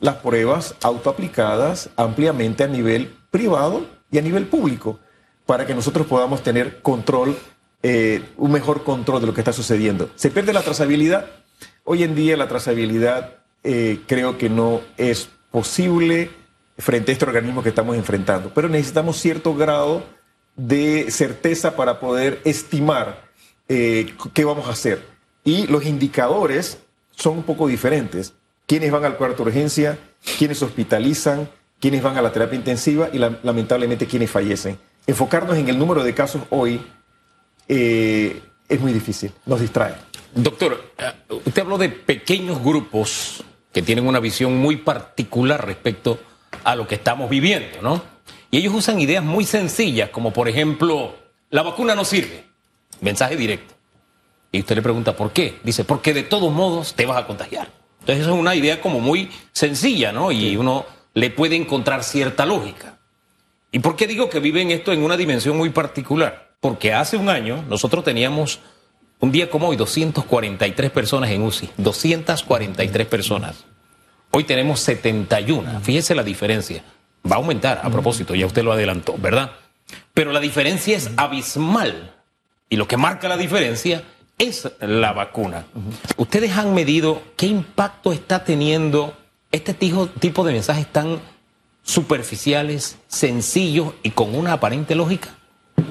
las 0.00 0.16
pruebas 0.16 0.74
autoaplicadas 0.82 1.90
ampliamente 1.96 2.64
a 2.64 2.66
nivel 2.66 3.14
privado 3.30 3.86
y 4.10 4.18
a 4.18 4.22
nivel 4.22 4.46
público, 4.46 4.98
para 5.46 5.64
que 5.64 5.74
nosotros 5.74 6.06
podamos 6.06 6.42
tener 6.42 6.82
control 6.82 7.36
eh, 7.82 8.22
un 8.36 8.52
mejor 8.52 8.84
control 8.84 9.20
de 9.20 9.26
lo 9.26 9.34
que 9.34 9.40
está 9.40 9.52
sucediendo. 9.52 10.10
Se 10.14 10.30
pierde 10.30 10.52
la 10.52 10.62
trazabilidad. 10.62 11.26
Hoy 11.84 12.04
en 12.04 12.14
día 12.14 12.36
la 12.36 12.46
trazabilidad 12.46 13.38
eh, 13.64 14.00
creo 14.06 14.38
que 14.38 14.48
no 14.48 14.82
es 14.96 15.28
posible 15.50 16.30
frente 16.78 17.10
a 17.10 17.14
este 17.14 17.24
organismo 17.24 17.62
que 17.62 17.70
estamos 17.70 17.96
enfrentando, 17.96 18.52
pero 18.54 18.68
necesitamos 18.68 19.16
cierto 19.16 19.54
grado 19.54 20.04
de 20.54 21.10
certeza 21.10 21.74
para 21.74 21.98
poder 21.98 22.40
estimar 22.44 23.24
eh, 23.68 24.14
qué 24.32 24.44
vamos 24.44 24.68
a 24.68 24.72
hacer. 24.72 25.04
Y 25.42 25.66
los 25.66 25.84
indicadores 25.84 26.78
son 27.10 27.38
un 27.38 27.42
poco 27.42 27.66
diferentes. 27.66 28.32
¿Quiénes 28.66 28.92
van 28.92 29.04
al 29.04 29.16
cuarto 29.16 29.42
de 29.42 29.50
urgencia? 29.50 29.98
¿Quiénes 30.38 30.62
hospitalizan? 30.62 31.48
¿Quiénes 31.80 32.00
van 32.00 32.16
a 32.16 32.22
la 32.22 32.32
terapia 32.32 32.56
intensiva? 32.56 33.10
Y 33.12 33.18
lamentablemente 33.18 34.06
quiénes 34.06 34.30
fallecen. 34.30 34.78
Enfocarnos 35.06 35.56
en 35.56 35.68
el 35.68 35.78
número 35.78 36.04
de 36.04 36.14
casos 36.14 36.42
hoy 36.50 36.80
eh, 37.66 38.40
es 38.68 38.80
muy 38.80 38.92
difícil, 38.92 39.32
nos 39.46 39.60
distrae. 39.60 40.11
Doctor, 40.34 40.92
eh, 40.98 41.12
usted 41.44 41.62
habló 41.62 41.78
de 41.78 41.90
pequeños 41.90 42.62
grupos 42.62 43.44
que 43.72 43.82
tienen 43.82 44.06
una 44.06 44.20
visión 44.20 44.56
muy 44.56 44.76
particular 44.76 45.64
respecto 45.64 46.18
a 46.64 46.74
lo 46.74 46.86
que 46.86 46.94
estamos 46.94 47.28
viviendo, 47.28 47.82
¿no? 47.82 48.02
Y 48.50 48.58
ellos 48.58 48.74
usan 48.74 49.00
ideas 49.00 49.24
muy 49.24 49.44
sencillas, 49.44 50.10
como 50.10 50.32
por 50.32 50.48
ejemplo, 50.48 51.14
la 51.50 51.62
vacuna 51.62 51.94
no 51.94 52.04
sirve. 52.04 52.44
Mensaje 53.00 53.36
directo. 53.36 53.74
Y 54.52 54.60
usted 54.60 54.76
le 54.76 54.82
pregunta, 54.82 55.16
¿por 55.16 55.32
qué? 55.32 55.58
Dice, 55.64 55.84
porque 55.84 56.12
de 56.12 56.22
todos 56.22 56.52
modos 56.52 56.94
te 56.94 57.06
vas 57.06 57.16
a 57.16 57.26
contagiar. 57.26 57.70
Entonces, 58.00 58.24
eso 58.24 58.34
es 58.34 58.40
una 58.40 58.54
idea 58.54 58.80
como 58.80 59.00
muy 59.00 59.30
sencilla, 59.52 60.12
¿no? 60.12 60.32
Y 60.32 60.56
uno 60.56 60.84
le 61.14 61.30
puede 61.30 61.56
encontrar 61.56 62.04
cierta 62.04 62.44
lógica. 62.44 62.98
¿Y 63.70 63.78
por 63.78 63.96
qué 63.96 64.06
digo 64.06 64.28
que 64.28 64.40
viven 64.40 64.70
esto 64.70 64.92
en 64.92 65.02
una 65.02 65.16
dimensión 65.16 65.56
muy 65.56 65.70
particular? 65.70 66.54
Porque 66.60 66.92
hace 66.92 67.16
un 67.16 67.30
año 67.30 67.64
nosotros 67.68 68.04
teníamos 68.04 68.60
un 69.22 69.30
día 69.30 69.48
como 69.48 69.68
hoy 69.68 69.76
243 69.76 70.90
personas 70.90 71.30
en 71.30 71.42
UCI, 71.42 71.70
243 71.76 73.06
personas. 73.06 73.64
Hoy 74.32 74.42
tenemos 74.42 74.80
71. 74.80 75.80
Fíjese 75.80 76.16
la 76.16 76.24
diferencia. 76.24 76.82
Va 77.24 77.36
a 77.36 77.38
aumentar, 77.38 77.80
a 77.84 77.88
propósito, 77.88 78.34
ya 78.34 78.46
usted 78.46 78.64
lo 78.64 78.72
adelantó, 78.72 79.14
¿verdad? 79.16 79.52
Pero 80.12 80.32
la 80.32 80.40
diferencia 80.40 80.96
es 80.96 81.08
abismal. 81.16 82.16
Y 82.68 82.74
lo 82.74 82.88
que 82.88 82.96
marca 82.96 83.28
la 83.28 83.36
diferencia 83.36 84.02
es 84.38 84.68
la 84.80 85.12
vacuna. 85.12 85.66
¿Ustedes 86.16 86.56
han 86.56 86.74
medido 86.74 87.22
qué 87.36 87.46
impacto 87.46 88.12
está 88.12 88.42
teniendo 88.42 89.16
este 89.52 89.72
tipo 89.72 90.44
de 90.44 90.52
mensajes 90.52 90.88
tan 90.88 91.20
superficiales, 91.84 92.98
sencillos 93.06 93.94
y 94.02 94.10
con 94.10 94.34
una 94.34 94.54
aparente 94.54 94.96
lógica? 94.96 95.38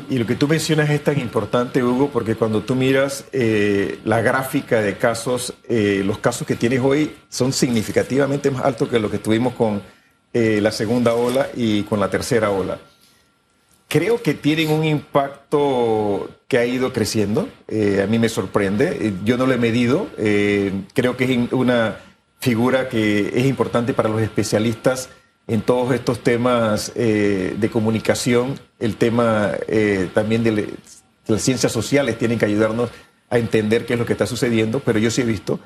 Y 0.10 0.18
lo 0.18 0.26
que 0.26 0.36
tú 0.36 0.48
mencionas 0.48 0.90
es 0.90 1.04
tan 1.04 1.20
importante, 1.20 1.84
Hugo, 1.84 2.10
porque 2.12 2.36
cuando 2.36 2.62
tú 2.62 2.76
miras 2.76 3.26
eh, 3.32 4.00
la 4.06 4.22
gráfica 4.22 4.82
de 4.82 4.98
casos, 4.98 5.54
eh, 5.68 6.02
los 6.06 6.18
casos 6.20 6.48
que 6.48 6.56
tienes 6.56 6.82
hoy 6.82 7.16
son 7.30 7.54
significativamente 7.54 8.52
más 8.52 8.64
altos 8.64 8.90
que 8.90 9.00
lo 9.00 9.10
que 9.10 9.18
tuvimos 9.18 9.54
con 9.54 9.82
eh, 10.34 10.60
la 10.62 10.72
segunda 10.72 11.14
ola 11.14 11.48
y 11.56 11.84
con 11.84 12.00
la 12.00 12.10
tercera 12.10 12.52
ola. 12.52 12.80
Creo 13.88 14.22
que 14.22 14.34
tienen 14.34 14.72
un 14.72 14.86
impacto 14.86 16.30
que 16.48 16.58
ha 16.58 16.66
ido 16.66 16.94
creciendo. 16.94 17.50
a 17.70 18.08
mí 18.08 18.20
me 18.20 18.30
sorprende. 18.30 19.14
Yo 19.26 19.38
no 19.38 19.46
lo 19.46 19.52
he 19.52 19.58
medido. 19.58 20.08
creo 20.94 21.18
que 21.18 21.26
es 21.26 21.52
una 21.52 21.98
figura 22.40 22.88
que 22.88 23.34
es 23.36 23.46
importante 23.46 23.94
para 23.94 24.08
los 24.08 24.22
especialistas 24.22 25.10
en 25.48 25.62
todos 25.62 25.94
estos 25.94 26.24
temas 26.24 26.94
de 26.96 27.70
comunicación, 27.70 28.58
el 28.82 28.98
tema 28.98 29.52
eh, 29.68 30.10
también 30.14 30.44
de, 30.44 30.74
las 31.28 31.42
ciencias 31.42 31.72
sociales 31.72 32.18
tienen 32.18 32.38
que 32.38 32.46
ayudarnos 32.46 32.90
a 33.30 33.38
entender 33.38 33.86
qué 33.86 33.94
es 33.94 34.00
lo 34.00 34.06
que 34.06 34.14
está 34.14 34.26
sucediendo, 34.26 34.82
pero 34.82 35.00
yo 35.00 35.10
sí 35.10 35.22
he 35.22 35.26
visto 35.26 35.60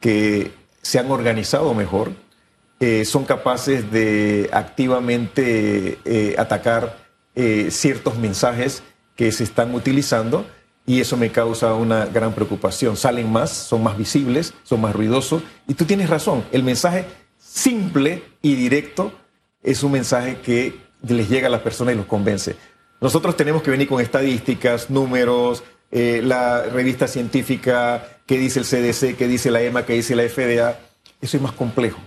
que 0.00 0.52
se 0.82 0.98
han 0.98 1.10
organizado 1.10 1.72
mejor, 1.72 2.12
eh, 2.78 3.06
son 3.06 3.24
capaces 3.24 3.90
de 3.90 4.50
activamente 4.52 5.98
atacar 6.36 7.06
ciertos 7.70 8.16
mensajes 8.18 8.82
que 9.14 9.32
se 9.32 9.44
están 9.44 9.74
utilizando 9.74 10.46
y 10.86 11.00
eso 11.00 11.16
me 11.16 11.32
causa 11.32 11.74
una 11.74 12.06
gran 12.06 12.32
preocupación. 12.32 12.96
Salen 12.96 13.30
más, 13.30 13.50
son 13.50 13.82
más 13.82 13.98
visibles, 13.98 14.54
son 14.62 14.80
más 14.80 14.94
ruidosos 14.94 15.42
y 15.66 15.74
tú 15.74 15.84
tienes 15.84 16.08
razón, 16.08 16.44
el 16.52 16.62
mensaje 16.62 17.06
simple 17.38 18.22
y 18.42 18.54
directo 18.54 19.12
es 19.62 19.82
un 19.82 19.92
mensaje 19.92 20.38
que 20.40 20.85
les 21.06 21.28
llega 21.28 21.48
a 21.48 21.50
las 21.50 21.60
personas 21.60 21.94
y 21.94 21.96
los 21.96 22.06
convence. 22.06 22.56
Nosotros 23.00 23.36
tenemos 23.36 23.62
que 23.62 23.70
venir 23.70 23.88
con 23.88 24.00
estadísticas, 24.00 24.90
números, 24.90 25.62
eh, 25.90 26.20
la 26.24 26.62
revista 26.64 27.06
científica, 27.06 28.18
qué 28.26 28.38
dice 28.38 28.60
el 28.60 28.64
CDC, 28.64 29.16
qué 29.16 29.28
dice 29.28 29.50
la 29.50 29.62
EMA, 29.62 29.84
qué 29.84 29.94
dice 29.94 30.16
la 30.16 30.22
FDA. 30.28 30.78
Eso 31.20 31.36
es 31.36 31.42
más 31.42 31.52
complejo. 31.52 31.98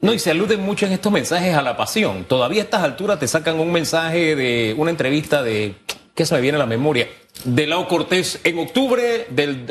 No, 0.00 0.14
y 0.14 0.18
se 0.18 0.30
aluden 0.30 0.60
mucho 0.60 0.86
en 0.86 0.92
estos 0.92 1.12
mensajes 1.12 1.54
a 1.54 1.62
la 1.62 1.76
pasión. 1.76 2.24
Todavía 2.24 2.62
a 2.62 2.64
estas 2.64 2.82
alturas 2.82 3.18
te 3.18 3.28
sacan 3.28 3.60
un 3.60 3.70
mensaje 3.70 4.34
de 4.34 4.74
una 4.78 4.90
entrevista 4.90 5.42
de, 5.42 5.74
¿qué 6.14 6.24
se 6.24 6.34
me 6.34 6.40
viene 6.40 6.56
a 6.56 6.60
la 6.60 6.66
memoria? 6.66 7.08
De 7.44 7.66
Lao 7.66 7.86
Cortés 7.86 8.40
en 8.44 8.58
octubre, 8.58 9.26
del, 9.30 9.66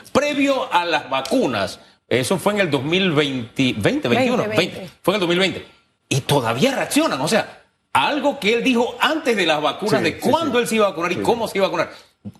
previo 0.12 0.72
a 0.72 0.84
las 0.84 1.10
vacunas. 1.10 1.80
Eso 2.08 2.38
fue 2.38 2.54
en 2.54 2.60
el 2.60 2.70
2020, 2.70 3.74
20, 3.78 4.08
21, 4.08 4.48
20, 4.48 4.90
fue 5.02 5.12
en 5.12 5.16
el 5.16 5.20
2020 5.20 5.66
y 6.08 6.20
todavía 6.20 6.74
reaccionan. 6.74 7.20
O 7.20 7.28
sea, 7.28 7.63
algo 7.94 8.40
que 8.40 8.52
él 8.52 8.64
dijo 8.64 8.96
antes 9.00 9.36
de 9.36 9.46
las 9.46 9.62
vacunas, 9.62 10.02
de 10.02 10.18
cuándo 10.18 10.58
él 10.58 10.66
se 10.66 10.74
iba 10.74 10.86
a 10.86 10.90
vacunar 10.90 11.12
y 11.12 11.16
cómo 11.16 11.48
se 11.48 11.58
iba 11.58 11.66
a 11.66 11.70
vacunar. 11.70 11.92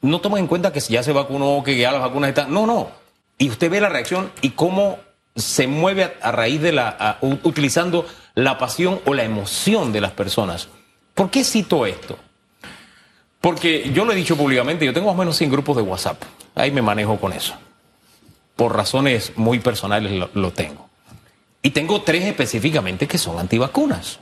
No 0.02 0.20
toman 0.20 0.40
en 0.40 0.46
cuenta 0.48 0.72
que 0.72 0.80
si 0.80 0.92
ya 0.92 1.02
se 1.02 1.12
vacunó, 1.12 1.62
que 1.64 1.78
ya 1.78 1.92
las 1.92 2.02
vacunas 2.02 2.28
están. 2.28 2.52
No, 2.52 2.66
no. 2.66 2.90
Y 3.38 3.48
usted 3.48 3.70
ve 3.70 3.80
la 3.80 3.88
reacción 3.88 4.32
y 4.42 4.50
cómo 4.50 4.98
se 5.36 5.66
mueve 5.66 6.12
a, 6.20 6.32
raíz 6.32 6.60
de 6.60 6.72
la. 6.72 7.18
utilizando 7.22 8.04
la 8.34 8.58
pasión 8.58 9.00
o 9.06 9.14
la 9.14 9.22
emoción 9.22 9.92
de 9.92 10.00
las 10.00 10.10
personas. 10.10 10.68
¿Por 11.14 11.30
qué 11.30 11.44
cito 11.44 11.86
esto? 11.86 12.18
Porque 13.40 13.90
yo 13.92 14.04
lo 14.04 14.12
he 14.12 14.16
dicho 14.16 14.36
públicamente, 14.36 14.84
yo 14.84 14.92
tengo 14.92 15.06
más 15.06 15.14
o 15.14 15.18
menos 15.18 15.36
100 15.36 15.50
grupos 15.52 15.76
de 15.76 15.82
WhatsApp. 15.82 16.20
Ahí 16.56 16.72
me 16.72 16.82
manejo 16.82 17.18
con 17.18 17.32
eso. 17.32 17.54
Por 18.56 18.74
razones 18.74 19.32
muy 19.36 19.60
personales 19.60 20.28
lo 20.32 20.52
tengo. 20.52 20.88
Y 21.62 21.70
tengo 21.70 22.02
tres 22.02 22.24
específicamente 22.24 23.06
que 23.06 23.18
son 23.18 23.38
antivacunas. 23.38 24.18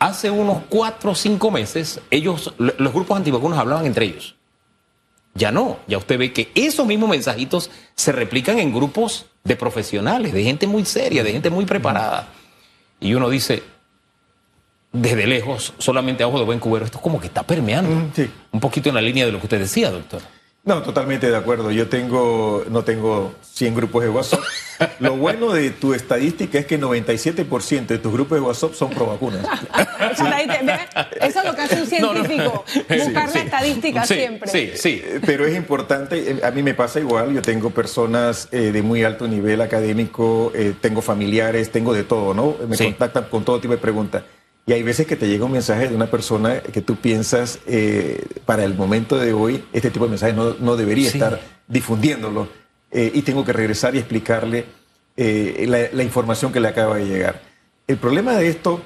Hace 0.00 0.30
unos 0.30 0.62
cuatro 0.68 1.12
o 1.12 1.14
cinco 1.14 1.50
meses, 1.50 2.00
ellos, 2.10 2.52
los 2.58 2.92
grupos 2.92 3.16
antivacunas 3.16 3.58
hablaban 3.58 3.86
entre 3.86 4.06
ellos. 4.06 4.34
Ya 5.34 5.52
no, 5.52 5.78
ya 5.86 5.98
usted 5.98 6.18
ve 6.18 6.32
que 6.32 6.50
esos 6.54 6.86
mismos 6.86 7.10
mensajitos 7.10 7.70
se 7.94 8.10
replican 8.10 8.58
en 8.58 8.74
grupos 8.74 9.26
de 9.44 9.54
profesionales, 9.56 10.32
de 10.32 10.42
gente 10.42 10.66
muy 10.66 10.84
seria, 10.84 11.22
de 11.22 11.30
gente 11.30 11.50
muy 11.50 11.66
preparada. 11.66 12.28
Y 12.98 13.14
uno 13.14 13.30
dice, 13.30 13.62
desde 14.92 15.26
lejos, 15.26 15.74
solamente 15.78 16.22
a 16.24 16.28
ojo 16.28 16.38
de 16.38 16.44
buen 16.44 16.58
cubero, 16.58 16.84
esto 16.84 17.00
como 17.00 17.20
que 17.20 17.28
está 17.28 17.42
permeando. 17.42 18.10
Un 18.52 18.60
poquito 18.60 18.88
en 18.88 18.96
la 18.96 19.00
línea 19.00 19.24
de 19.24 19.32
lo 19.32 19.38
que 19.38 19.46
usted 19.46 19.60
decía, 19.60 19.90
doctor. 19.90 20.20
No, 20.62 20.82
totalmente 20.82 21.30
de 21.30 21.36
acuerdo. 21.36 21.70
Yo 21.70 21.88
tengo, 21.88 22.64
no 22.68 22.84
tengo 22.84 23.32
100 23.42 23.74
grupos 23.74 24.02
de 24.02 24.10
WhatsApp. 24.10 24.40
Lo 25.00 25.16
bueno 25.16 25.52
de 25.52 25.70
tu 25.70 25.94
estadística 25.94 26.58
es 26.58 26.66
que 26.66 26.78
97% 26.78 27.86
de 27.86 27.98
tus 27.98 28.12
grupos 28.12 28.38
de 28.38 28.42
WhatsApp 28.42 28.74
son 28.74 28.90
pro 28.90 29.06
vacunas. 29.06 29.44
Eso 30.10 31.38
es 31.40 31.44
lo 31.44 31.54
que 31.54 31.62
hace 31.62 31.80
un 31.80 31.86
científico, 31.86 32.64
buscar 32.88 33.34
la 33.34 33.40
estadística 33.40 34.06
siempre. 34.06 34.50
Sí, 34.50 34.72
sí. 34.74 35.02
Eh, 35.04 35.20
pero 35.24 35.46
es 35.46 35.54
importante, 35.54 36.30
eh, 36.30 36.40
a 36.42 36.50
mí 36.50 36.62
me 36.62 36.74
pasa 36.74 36.98
igual, 36.98 37.34
yo 37.34 37.42
tengo 37.42 37.70
personas 37.70 38.48
eh, 38.50 38.72
de 38.72 38.82
muy 38.82 39.04
alto 39.04 39.28
nivel 39.28 39.60
académico, 39.60 40.52
tengo 40.80 41.02
familiares, 41.02 41.70
tengo 41.70 41.92
de 41.92 42.04
todo, 42.04 42.34
¿no? 42.34 42.56
Me 42.66 42.76
contactan 42.76 43.24
con 43.24 43.44
todo 43.44 43.60
tipo 43.60 43.74
de 43.74 43.78
preguntas. 43.78 44.22
Y 44.66 44.72
hay 44.72 44.82
veces 44.82 45.06
que 45.06 45.16
te 45.16 45.26
llega 45.26 45.44
un 45.44 45.52
mensaje 45.52 45.88
de 45.88 45.94
una 45.94 46.10
persona 46.10 46.60
que 46.60 46.80
tú 46.80 46.96
piensas, 46.96 47.58
eh, 47.66 48.24
para 48.44 48.64
el 48.64 48.74
momento 48.74 49.18
de 49.18 49.32
hoy, 49.32 49.64
este 49.72 49.90
tipo 49.90 50.04
de 50.04 50.10
mensaje 50.10 50.32
no, 50.32 50.76
debería 50.76 51.08
estar 51.08 51.40
difundiéndolo. 51.66 52.48
Eh, 52.92 53.10
y 53.14 53.22
tengo 53.22 53.44
que 53.44 53.52
regresar 53.52 53.94
y 53.94 53.98
explicarle 53.98 54.66
eh, 55.16 55.90
la, 55.92 56.02
información 56.02 56.52
que 56.52 56.60
le 56.60 56.68
acaba 56.68 56.96
de 56.96 57.06
llegar. 57.06 57.42
El 57.86 57.96
problema 57.96 58.36
de 58.36 58.48
esto 58.48 58.82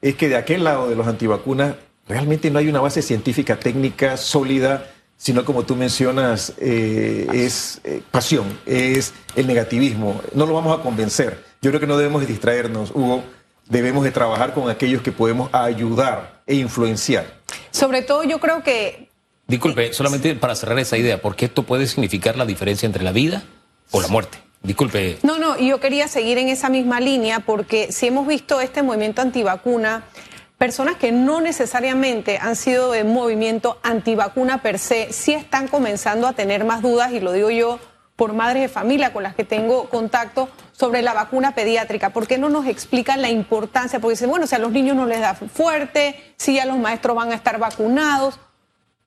es 0.00 0.16
que 0.16 0.28
de 0.28 0.36
aquel 0.36 0.64
lado 0.64 0.88
de 0.88 0.96
los 0.96 1.06
antivacunas 1.06 1.76
realmente 2.08 2.50
no 2.50 2.58
hay 2.58 2.68
una 2.68 2.80
base 2.80 3.00
científica 3.00 3.56
técnica 3.56 4.16
sólida, 4.16 4.90
sino 5.16 5.44
como 5.44 5.62
tú 5.64 5.76
mencionas, 5.76 6.52
es 6.58 7.80
pasión, 8.10 8.58
es 8.66 9.14
el 9.36 9.46
negativismo. 9.46 10.20
No 10.34 10.46
lo 10.46 10.54
vamos 10.54 10.78
a 10.78 10.82
convencer. 10.82 11.42
Yo 11.62 11.70
creo 11.70 11.80
que 11.80 11.86
no 11.86 11.96
debemos 11.96 12.26
distraernos, 12.26 12.90
Hugo 12.90 13.22
debemos 13.68 14.04
de 14.04 14.10
trabajar 14.10 14.54
con 14.54 14.70
aquellos 14.70 15.02
que 15.02 15.12
podemos 15.12 15.48
ayudar 15.52 16.42
e 16.46 16.54
influenciar. 16.54 17.26
Sobre 17.70 18.02
todo 18.02 18.24
yo 18.24 18.38
creo 18.38 18.62
que... 18.62 19.08
Disculpe, 19.46 19.92
solamente 19.92 20.34
para 20.34 20.54
cerrar 20.54 20.78
esa 20.78 20.96
idea, 20.96 21.20
porque 21.20 21.46
esto 21.46 21.64
puede 21.64 21.86
significar 21.86 22.36
la 22.36 22.46
diferencia 22.46 22.86
entre 22.86 23.02
la 23.02 23.12
vida 23.12 23.42
o 23.90 24.00
la 24.00 24.08
muerte. 24.08 24.38
Disculpe. 24.62 25.18
No, 25.22 25.38
no, 25.38 25.58
yo 25.58 25.80
quería 25.80 26.06
seguir 26.06 26.38
en 26.38 26.48
esa 26.48 26.68
misma 26.68 27.00
línea 27.00 27.40
porque 27.40 27.90
si 27.90 28.06
hemos 28.06 28.26
visto 28.28 28.60
este 28.60 28.82
movimiento 28.82 29.20
antivacuna, 29.20 30.04
personas 30.56 30.96
que 30.96 31.10
no 31.10 31.40
necesariamente 31.40 32.38
han 32.38 32.54
sido 32.54 32.92
de 32.92 33.02
movimiento 33.02 33.80
antivacuna 33.82 34.62
per 34.62 34.78
se, 34.78 35.12
sí 35.12 35.34
están 35.34 35.66
comenzando 35.66 36.28
a 36.28 36.34
tener 36.34 36.64
más 36.64 36.82
dudas, 36.82 37.10
y 37.10 37.18
lo 37.18 37.32
digo 37.32 37.50
yo 37.50 37.80
por 38.16 38.32
madres 38.32 38.62
de 38.62 38.68
familia 38.68 39.12
con 39.12 39.22
las 39.22 39.34
que 39.34 39.44
tengo 39.44 39.88
contacto, 39.88 40.48
sobre 40.72 41.02
la 41.02 41.14
vacuna 41.14 41.54
pediátrica. 41.54 42.10
¿Por 42.10 42.26
qué 42.26 42.38
no 42.38 42.48
nos 42.48 42.66
explican 42.66 43.22
la 43.22 43.30
importancia? 43.30 44.00
Porque 44.00 44.14
dicen, 44.14 44.30
bueno, 44.30 44.46
si 44.46 44.54
a 44.54 44.58
los 44.58 44.72
niños 44.72 44.96
no 44.96 45.06
les 45.06 45.20
da 45.20 45.34
fuerte, 45.34 46.34
si 46.36 46.54
ya 46.54 46.66
los 46.66 46.78
maestros 46.78 47.16
van 47.16 47.32
a 47.32 47.34
estar 47.34 47.58
vacunados. 47.58 48.38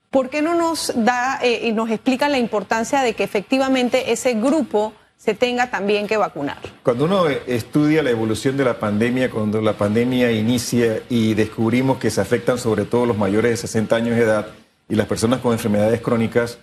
¿Por 0.09 0.29
qué 0.29 0.41
no 0.41 0.55
nos 0.55 0.93
da 0.95 1.39
eh, 1.41 1.67
y 1.67 1.71
nos 1.73 1.89
explican 1.89 2.31
la 2.31 2.39
importancia 2.39 3.01
de 3.01 3.13
que 3.13 3.23
efectivamente 3.23 4.11
ese 4.11 4.33
grupo 4.33 4.93
se 5.17 5.33
tenga 5.33 5.71
también 5.71 6.07
que 6.07 6.17
vacunar. 6.17 6.57
Cuando 6.83 7.05
uno 7.05 7.27
estudia 7.27 8.03
la 8.03 8.11
evolución 8.11 8.57
de 8.57 8.63
la 8.63 8.79
pandemia, 8.79 9.31
cuando 9.31 9.59
la 9.59 9.73
pandemia 9.73 10.31
inicia 10.31 11.01
y 11.09 11.33
descubrimos 11.33 11.97
que 11.97 12.11
se 12.11 12.21
afectan 12.21 12.59
sobre 12.59 12.85
todo 12.85 13.05
los 13.05 13.17
mayores 13.17 13.51
de 13.51 13.57
60 13.57 13.95
años 13.95 14.15
de 14.15 14.21
edad 14.21 14.47
y 14.87 14.95
las 14.95 15.07
personas 15.07 15.39
con 15.39 15.53
enfermedades 15.53 15.99
crónicas, 16.01 16.59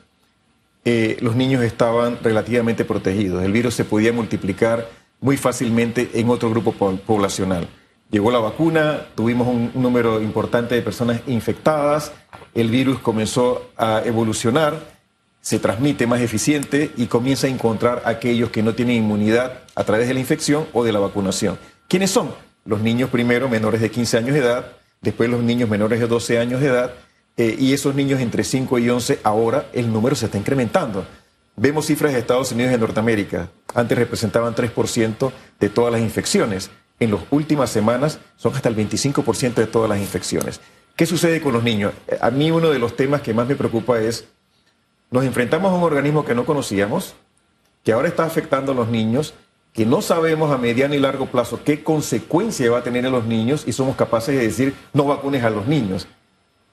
eh, 0.85 1.17
los 1.21 1.37
niños 1.37 1.63
estaban 1.63 2.19
relativamente 2.23 2.85
protegidos. 2.85 3.45
El 3.45 3.53
virus 3.53 3.75
se 3.75 3.85
podía 3.85 4.13
multiplicar 4.13 4.89
muy 5.21 5.37
fácilmente 5.37 6.11
en 6.15 6.29
otro 6.31 6.51
grupo 6.51 6.73
poblacional. 6.73 7.69
Llegó 8.11 8.31
la 8.31 8.41
vacuna, 8.41 9.07
tuvimos 9.15 9.49
un 9.49 9.71
número 9.75 10.21
importante 10.21 10.75
de 10.75 10.83
personas 10.83 11.21
infectadas, 11.27 12.13
el 12.55 12.69
virus 12.69 12.99
comenzó 12.99 13.71
a 13.77 14.03
evolucionar 14.05 14.93
se 15.43 15.59
transmite 15.59 16.07
más 16.07 16.21
eficiente 16.21 16.93
y 16.97 17.07
comienza 17.07 17.49
a 17.49 17.51
encontrar 17.51 18.03
aquellos 18.07 18.51
que 18.51 18.63
no 18.63 18.75
tienen 18.75 18.97
inmunidad 18.97 19.65
a 19.75 19.85
través 19.85 20.07
de 20.07 20.15
la 20.15 20.21
infección 20.21 20.67
o 20.73 20.85
de 20.85 20.93
la 20.93 21.01
vacunación. 21.01 21.59
¿Quiénes 21.89 22.13
son? 22.13 22.31
Los 22.65 22.81
niños 22.81 23.11
primero 23.11 23.49
menores 23.49 23.81
de 23.81 23.91
15 23.91 24.19
años 24.19 24.35
de 24.35 24.39
edad, 24.39 24.67
después 25.01 25.29
los 25.29 25.43
niños 25.43 25.69
menores 25.69 25.99
de 25.99 26.07
12 26.07 26.39
años 26.39 26.61
de 26.61 26.69
edad 26.69 26.95
eh, 27.37 27.57
y 27.59 27.73
esos 27.73 27.95
niños 27.95 28.21
entre 28.21 28.45
5 28.45 28.79
y 28.79 28.91
11 28.91 29.21
ahora 29.23 29.69
el 29.73 29.93
número 29.93 30.15
se 30.15 30.27
está 30.27 30.39
incrementando. 30.39 31.07
Vemos 31.57 31.87
cifras 31.87 32.13
de 32.13 32.19
Estados 32.19 32.53
Unidos 32.53 32.71
y 32.71 32.73
de 32.75 32.79
Norteamérica. 32.79 33.49
Antes 33.75 33.99
representaban 33.99 34.55
3% 34.55 35.33
de 35.61 35.69
todas 35.69 35.93
las 35.93 36.01
infecciones. 36.01 36.71
En 36.99 37.11
las 37.11 37.21
últimas 37.31 37.71
semanas 37.71 38.21
son 38.37 38.55
hasta 38.55 38.69
el 38.69 38.77
25% 38.77 39.55
de 39.55 39.67
todas 39.67 39.89
las 39.89 39.99
infecciones. 39.99 40.61
¿Qué 40.97 41.07
sucede 41.07 41.41
con 41.41 41.53
los 41.53 41.63
niños? 41.63 41.93
A 42.21 42.31
mí 42.31 42.51
uno 42.51 42.71
de 42.71 42.79
los 42.79 42.97
temas 42.97 43.23
que 43.23 43.35
más 43.35 43.47
me 43.49 43.57
preocupa 43.57 43.99
es 43.99 44.27
nos 45.11 45.25
enfrentamos 45.25 45.71
a 45.71 45.75
un 45.75 45.83
organismo 45.83 46.25
que 46.25 46.35
no 46.35 46.47
conocíamos, 46.47 47.15
que 47.85 47.93
ahora 47.93 48.09
está 48.09 48.25
afectando 48.25 48.73
a 48.73 48.75
los 48.75 48.89
niños, 48.89 49.35
que 49.73 49.85
no 49.85 50.01
sabemos 50.01 50.51
a 50.51 50.59
mediano 50.59 50.95
y 50.95 50.99
largo 50.99 51.27
plazo 51.27 51.61
qué 51.65 51.83
consecuencia 51.83 52.71
va 52.71 52.79
a 52.79 52.83
tener 52.83 53.05
en 53.05 53.13
los 53.13 53.27
niños 53.27 53.65
y 53.67 53.73
somos 53.73 53.97
capaces 53.97 54.35
de 54.37 54.43
decir 54.43 54.75
no 54.93 55.05
vacunes 55.05 55.45
a 55.45 55.51
los 55.51 55.67
niños. 55.67 56.07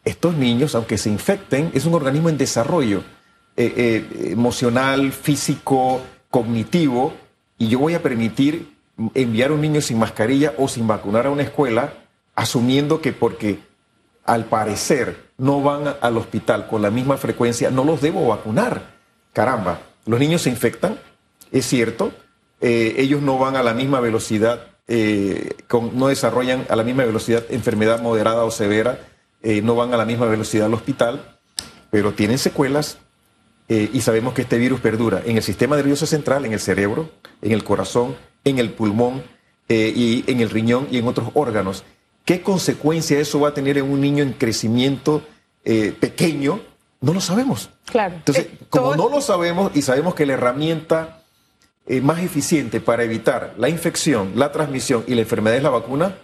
Estos 0.10 0.34
niños, 0.34 0.74
aunque 0.74 0.98
se 0.98 1.12
infecten, 1.12 1.70
es 1.76 1.86
un 1.86 1.94
organismo 1.94 2.30
en 2.30 2.38
desarrollo 2.40 3.04
eh, 3.56 3.74
eh, 3.78 4.32
emocional, 4.32 5.12
físico, 5.12 6.02
cognitivo, 6.32 7.14
y 7.60 7.68
yo 7.68 7.78
voy 7.78 7.94
a 7.94 8.02
permitir 8.02 8.74
enviar 9.14 9.52
a 9.52 9.54
un 9.54 9.62
niño 9.62 9.82
sin 9.82 10.00
mascarilla 10.00 10.56
o 10.58 10.68
sin 10.68 10.88
vacunar 10.88 11.28
a 11.28 11.30
una 11.30 11.44
escuela, 11.44 11.94
asumiendo 12.34 13.02
que 13.02 13.14
porque 13.14 13.60
al 14.26 14.46
parecer 14.46 15.30
no 15.38 15.62
van 15.62 15.94
al 16.02 16.18
hospital 16.18 16.66
con 16.68 16.82
la 16.82 16.90
misma 16.90 17.18
frecuencia, 17.18 17.70
no 17.70 17.84
los 17.84 18.02
debo 18.02 18.28
vacunar. 18.28 18.96
Caramba, 19.32 19.80
los 20.08 20.20
niños 20.20 20.42
se 20.42 20.50
infectan, 20.50 20.98
es 21.52 21.68
cierto, 21.68 22.14
eh, 22.62 22.96
ellos 22.98 23.22
no 23.22 23.38
van 23.38 23.56
a 23.56 23.62
la 23.62 23.76
misma 23.76 24.00
velocidad, 24.00 24.70
no 24.88 26.08
desarrollan 26.08 26.66
a 26.68 26.76
la 26.76 26.84
misma 26.84 27.06
velocidad 27.06 27.44
enfermedad 27.52 28.02
moderada 28.02 28.44
o 28.44 28.50
severa, 28.50 28.98
eh, 29.42 29.62
no 29.62 29.76
van 29.76 29.94
a 29.94 29.98
la 29.98 30.06
misma 30.06 30.26
velocidad 30.26 30.66
al 30.66 30.74
hospital, 30.74 31.38
pero 31.92 32.14
tienen 32.14 32.38
secuelas 32.38 32.98
y 33.72 34.02
sabemos 34.02 34.34
que 34.34 34.42
este 34.42 34.58
virus 34.58 34.80
perdura 34.80 35.22
en 35.24 35.38
el 35.38 35.44
sistema 35.44 35.76
nervioso 35.76 36.08
central, 36.08 36.44
en 36.44 36.54
el 36.54 36.60
cerebro, 36.60 37.12
en 37.44 37.52
el 37.52 37.64
corazón, 37.64 38.16
en 38.44 38.58
el 38.58 38.72
pulmón 38.72 39.22
y 39.68 40.24
en 40.26 40.42
el 40.42 40.50
riñón 40.50 40.88
y 40.90 40.98
en 40.98 41.08
otros 41.08 41.30
órganos. 41.36 41.84
¿Qué 42.30 42.44
consecuencia 42.44 43.20
eso 43.20 43.40
va 43.40 43.50
a 43.50 43.54
tener 43.56 43.80
en 43.80 43.90
un 43.90 44.02
niño 44.02 44.22
en 44.22 44.34
crecimiento 44.34 45.24
eh, 45.66 45.96
pequeño? 46.00 46.62
No 47.02 47.12
lo 47.12 47.22
sabemos. 47.22 47.72
Claro. 47.86 48.18
Entonces, 48.18 48.46
eh, 48.46 48.58
como 48.70 48.96
no 48.96 49.10
lo 49.10 49.20
sabemos 49.20 49.72
y 49.74 49.82
sabemos 49.82 50.14
que 50.14 50.28
la 50.28 50.34
herramienta 50.34 51.24
eh, 51.88 52.02
más 52.02 52.20
eficiente 52.20 52.82
para 52.82 53.04
evitar 53.04 53.56
la 53.58 53.68
infección, 53.68 54.34
la 54.36 54.52
transmisión 54.52 55.04
y 55.08 55.16
la 55.16 55.22
enfermedad 55.22 55.58
es 55.58 55.64
la 55.64 55.72
vacuna, 55.72 56.18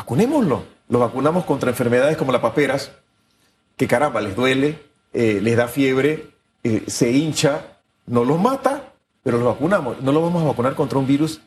vacunémoslo. 0.00 0.64
Lo 0.88 0.98
vacunamos 0.98 1.44
contra 1.44 1.70
enfermedades 1.70 2.16
como 2.16 2.32
las 2.32 2.40
paperas, 2.40 2.92
que 3.76 3.86
caramba, 3.86 4.20
les 4.20 4.34
duele, 4.34 4.78
les 5.12 5.56
da 5.56 5.68
fiebre, 5.68 6.30
se 6.86 7.10
hincha, 7.12 7.78
no 8.06 8.24
los 8.24 8.40
mata, 8.40 8.92
pero 9.22 9.38
los 9.38 9.46
vacunamos. 9.46 10.00
No 10.02 10.12
lo 10.12 10.22
vamos 10.22 10.42
a 10.42 10.46
vacunar 10.46 10.74
contra 10.74 10.98
un 10.98 11.06
virus 11.06 11.40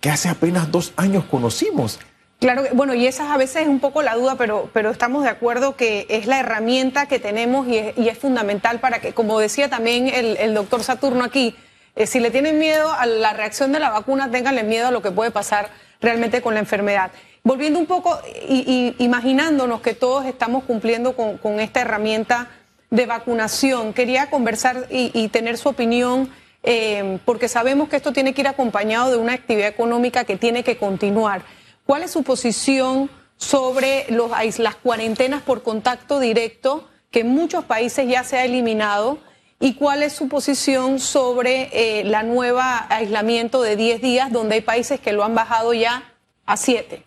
que 0.00 0.10
hace 0.10 0.28
apenas 0.28 0.70
dos 0.70 0.92
años 0.96 1.24
conocimos. 1.24 1.98
Claro, 2.38 2.64
bueno, 2.74 2.92
y 2.92 3.06
esa 3.06 3.32
a 3.32 3.38
veces 3.38 3.62
es 3.62 3.68
un 3.68 3.80
poco 3.80 4.02
la 4.02 4.14
duda, 4.14 4.36
pero, 4.36 4.68
pero 4.74 4.90
estamos 4.90 5.24
de 5.24 5.30
acuerdo 5.30 5.74
que 5.74 6.06
es 6.10 6.26
la 6.26 6.38
herramienta 6.38 7.06
que 7.06 7.18
tenemos 7.18 7.66
y 7.66 7.78
es, 7.78 8.18
fundamental 8.18 8.78
para 8.78 9.00
que, 9.00 9.14
como 9.14 9.38
decía 9.38 9.70
también 9.70 10.08
el, 10.08 10.52
doctor 10.52 10.82
Saturno 10.82 11.24
aquí, 11.24 11.56
eh, 11.94 12.06
si 12.06 12.20
le 12.20 12.30
tienen 12.30 12.58
miedo 12.58 12.92
a 12.92 13.06
la 13.06 13.32
reacción 13.32 13.72
de 13.72 13.78
la 13.78 13.88
vacuna, 13.88 14.30
ténganle 14.30 14.64
miedo 14.64 14.88
a 14.88 14.90
lo 14.90 15.00
que 15.00 15.10
puede 15.10 15.30
pasar 15.30 15.70
realmente 16.02 16.42
con 16.42 16.52
la 16.52 16.60
enfermedad. 16.60 17.10
Volviendo 17.46 17.78
un 17.78 17.86
poco 17.86 18.18
y, 18.48 18.96
imaginándonos 18.98 19.80
que 19.80 19.94
todos 19.94 20.26
estamos 20.26 20.64
cumpliendo 20.64 21.14
con, 21.14 21.60
esta 21.60 21.82
herramienta 21.82 22.50
de 22.90 23.06
vacunación, 23.06 23.92
quería 23.92 24.30
conversar 24.30 24.88
y, 24.90 25.28
tener 25.28 25.56
su 25.56 25.68
opinión. 25.68 26.28
Eh, 26.64 27.20
porque 27.24 27.46
sabemos 27.46 27.88
que 27.88 27.94
esto 27.94 28.12
tiene 28.12 28.34
que 28.34 28.40
ir 28.40 28.48
acompañado 28.48 29.12
de 29.12 29.16
una 29.18 29.34
actividad 29.34 29.68
económica 29.68 30.24
que 30.24 30.34
tiene 30.34 30.64
que 30.64 30.76
continuar. 30.76 31.42
¿Cuál 31.86 32.02
es 32.02 32.10
su 32.10 32.24
posición 32.24 33.08
sobre 33.36 34.06
las 34.10 34.74
cuarentenas 34.74 35.40
por 35.42 35.62
contacto 35.62 36.18
directo, 36.18 36.88
que 37.12 37.20
en 37.20 37.28
muchos 37.28 37.64
países 37.64 38.08
ya 38.08 38.24
se 38.24 38.38
ha 38.38 38.44
eliminado? 38.44 39.18
¿Y 39.60 39.74
cuál 39.74 40.02
es 40.02 40.14
su 40.14 40.26
posición 40.26 40.98
sobre 40.98 41.70
eh, 41.72 42.02
la 42.02 42.24
nueva 42.24 42.88
aislamiento 42.90 43.62
de 43.62 43.76
10 43.76 44.02
días, 44.02 44.32
donde 44.32 44.56
hay 44.56 44.62
países 44.62 44.98
que 44.98 45.12
lo 45.12 45.22
han 45.22 45.36
bajado 45.36 45.74
ya 45.74 46.12
a 46.44 46.56
7? 46.56 47.06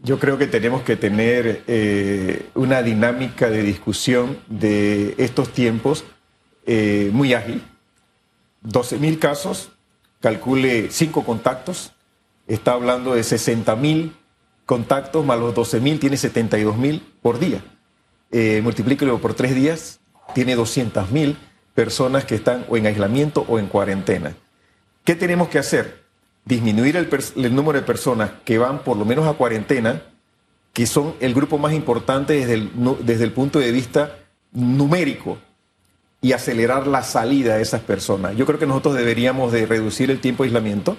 Yo 0.00 0.18
creo 0.18 0.38
que 0.38 0.46
tenemos 0.46 0.82
que 0.82 0.96
tener 0.96 1.64
eh, 1.66 2.46
una 2.54 2.82
dinámica 2.82 3.50
de 3.50 3.62
discusión 3.62 4.38
de 4.46 5.14
estos 5.18 5.52
tiempos 5.52 6.04
eh, 6.66 7.10
muy 7.12 7.34
ágil. 7.34 7.62
12 8.62 8.98
mil 8.98 9.18
casos, 9.18 9.70
calcule 10.20 10.88
5 10.90 11.24
contactos, 11.24 11.92
está 12.46 12.72
hablando 12.72 13.14
de 13.14 13.24
60 13.24 13.74
mil 13.76 14.14
contactos 14.66 15.24
más 15.24 15.38
los 15.38 15.54
12 15.54 15.80
mil, 15.80 15.98
tiene 15.98 16.16
72 16.16 16.76
mil 16.76 17.00
por 17.22 17.38
día. 17.38 17.64
Eh, 18.30 18.60
multiplíquelo 18.62 19.18
por 19.18 19.32
tres 19.32 19.54
días, 19.54 20.00
tiene 20.34 20.54
200 20.54 21.10
mil 21.10 21.38
personas 21.74 22.24
que 22.24 22.34
están 22.34 22.66
o 22.68 22.76
en 22.76 22.86
aislamiento 22.86 23.46
o 23.48 23.58
en 23.58 23.66
cuarentena. 23.66 24.36
¿Qué 25.04 25.14
tenemos 25.14 25.48
que 25.48 25.58
hacer? 25.58 26.04
Disminuir 26.48 26.96
el, 26.96 27.54
número 27.54 27.78
de 27.78 27.86
personas 27.86 28.30
que 28.44 28.58
van 28.58 28.78
por 28.80 28.96
lo 28.96 29.04
menos 29.04 29.26
a 29.26 29.34
cuarentena, 29.34 30.02
que 30.72 30.86
son 30.86 31.14
el 31.20 31.34
grupo 31.34 31.58
más 31.58 31.74
importante 31.74 32.32
desde 32.32 32.54
el, 32.54 32.70
desde 33.02 33.24
el 33.24 33.32
punto 33.32 33.58
de 33.58 33.70
vista 33.70 34.18
numérico, 34.52 35.38
y 36.20 36.32
acelerar 36.32 36.86
la 36.86 37.02
salida 37.02 37.56
de 37.56 37.62
esas 37.62 37.82
personas. 37.82 38.34
Yo 38.34 38.46
creo 38.46 38.58
que 38.58 38.66
nosotros 38.66 38.94
deberíamos 38.94 39.52
de 39.52 39.66
reducir 39.66 40.10
el 40.10 40.20
tiempo 40.20 40.42
de 40.42 40.48
aislamiento 40.48 40.96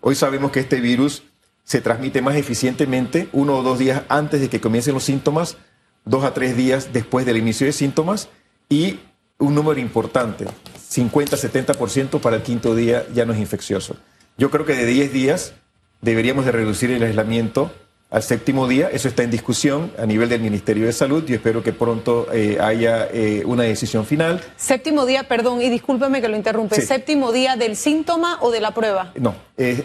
Hoy 0.00 0.14
sabemos 0.14 0.52
que 0.52 0.60
este 0.60 0.80
virus 0.80 1.24
se 1.64 1.80
transmite 1.80 2.22
más 2.22 2.36
eficientemente 2.36 3.28
uno 3.32 3.56
o 3.56 3.62
dos 3.62 3.78
días 3.78 4.02
antes 4.08 4.40
de 4.40 4.48
que 4.48 4.60
comiencen 4.60 4.94
los 4.94 5.04
síntomas, 5.04 5.56
dos 6.04 6.24
a 6.24 6.32
tres 6.32 6.56
días 6.56 6.92
después 6.92 7.26
del 7.26 7.36
inicio 7.36 7.66
de 7.66 7.72
síntomas 7.72 8.28
y 8.68 9.00
un 9.38 9.54
número 9.54 9.80
importante, 9.80 10.46
50-70% 10.90 12.20
para 12.20 12.36
el 12.36 12.42
quinto 12.42 12.74
día 12.74 13.06
ya 13.12 13.24
no 13.24 13.32
es 13.32 13.40
infeccioso. 13.40 13.96
Yo 14.38 14.52
creo 14.52 14.64
que 14.64 14.74
de 14.74 14.86
10 14.86 15.12
días 15.12 15.52
deberíamos 16.00 16.44
de 16.44 16.52
reducir 16.52 16.92
el 16.92 17.02
aislamiento 17.02 17.72
al 18.08 18.22
séptimo 18.22 18.68
día. 18.68 18.88
Eso 18.88 19.08
está 19.08 19.24
en 19.24 19.32
discusión 19.32 19.90
a 19.98 20.06
nivel 20.06 20.28
del 20.28 20.40
Ministerio 20.40 20.86
de 20.86 20.92
Salud. 20.92 21.28
y 21.28 21.34
espero 21.34 21.64
que 21.64 21.72
pronto 21.72 22.28
eh, 22.32 22.56
haya 22.60 23.08
eh, 23.12 23.42
una 23.44 23.64
decisión 23.64 24.06
final. 24.06 24.40
Séptimo 24.56 25.06
día, 25.06 25.26
perdón, 25.26 25.60
y 25.60 25.68
discúlpeme 25.68 26.20
que 26.20 26.28
lo 26.28 26.36
interrumpe. 26.36 26.80
¿Séptimo 26.80 27.32
día 27.32 27.56
del 27.56 27.74
síntoma 27.74 28.38
o 28.40 28.52
de 28.52 28.60
la 28.60 28.72
prueba? 28.72 29.12
No, 29.16 29.34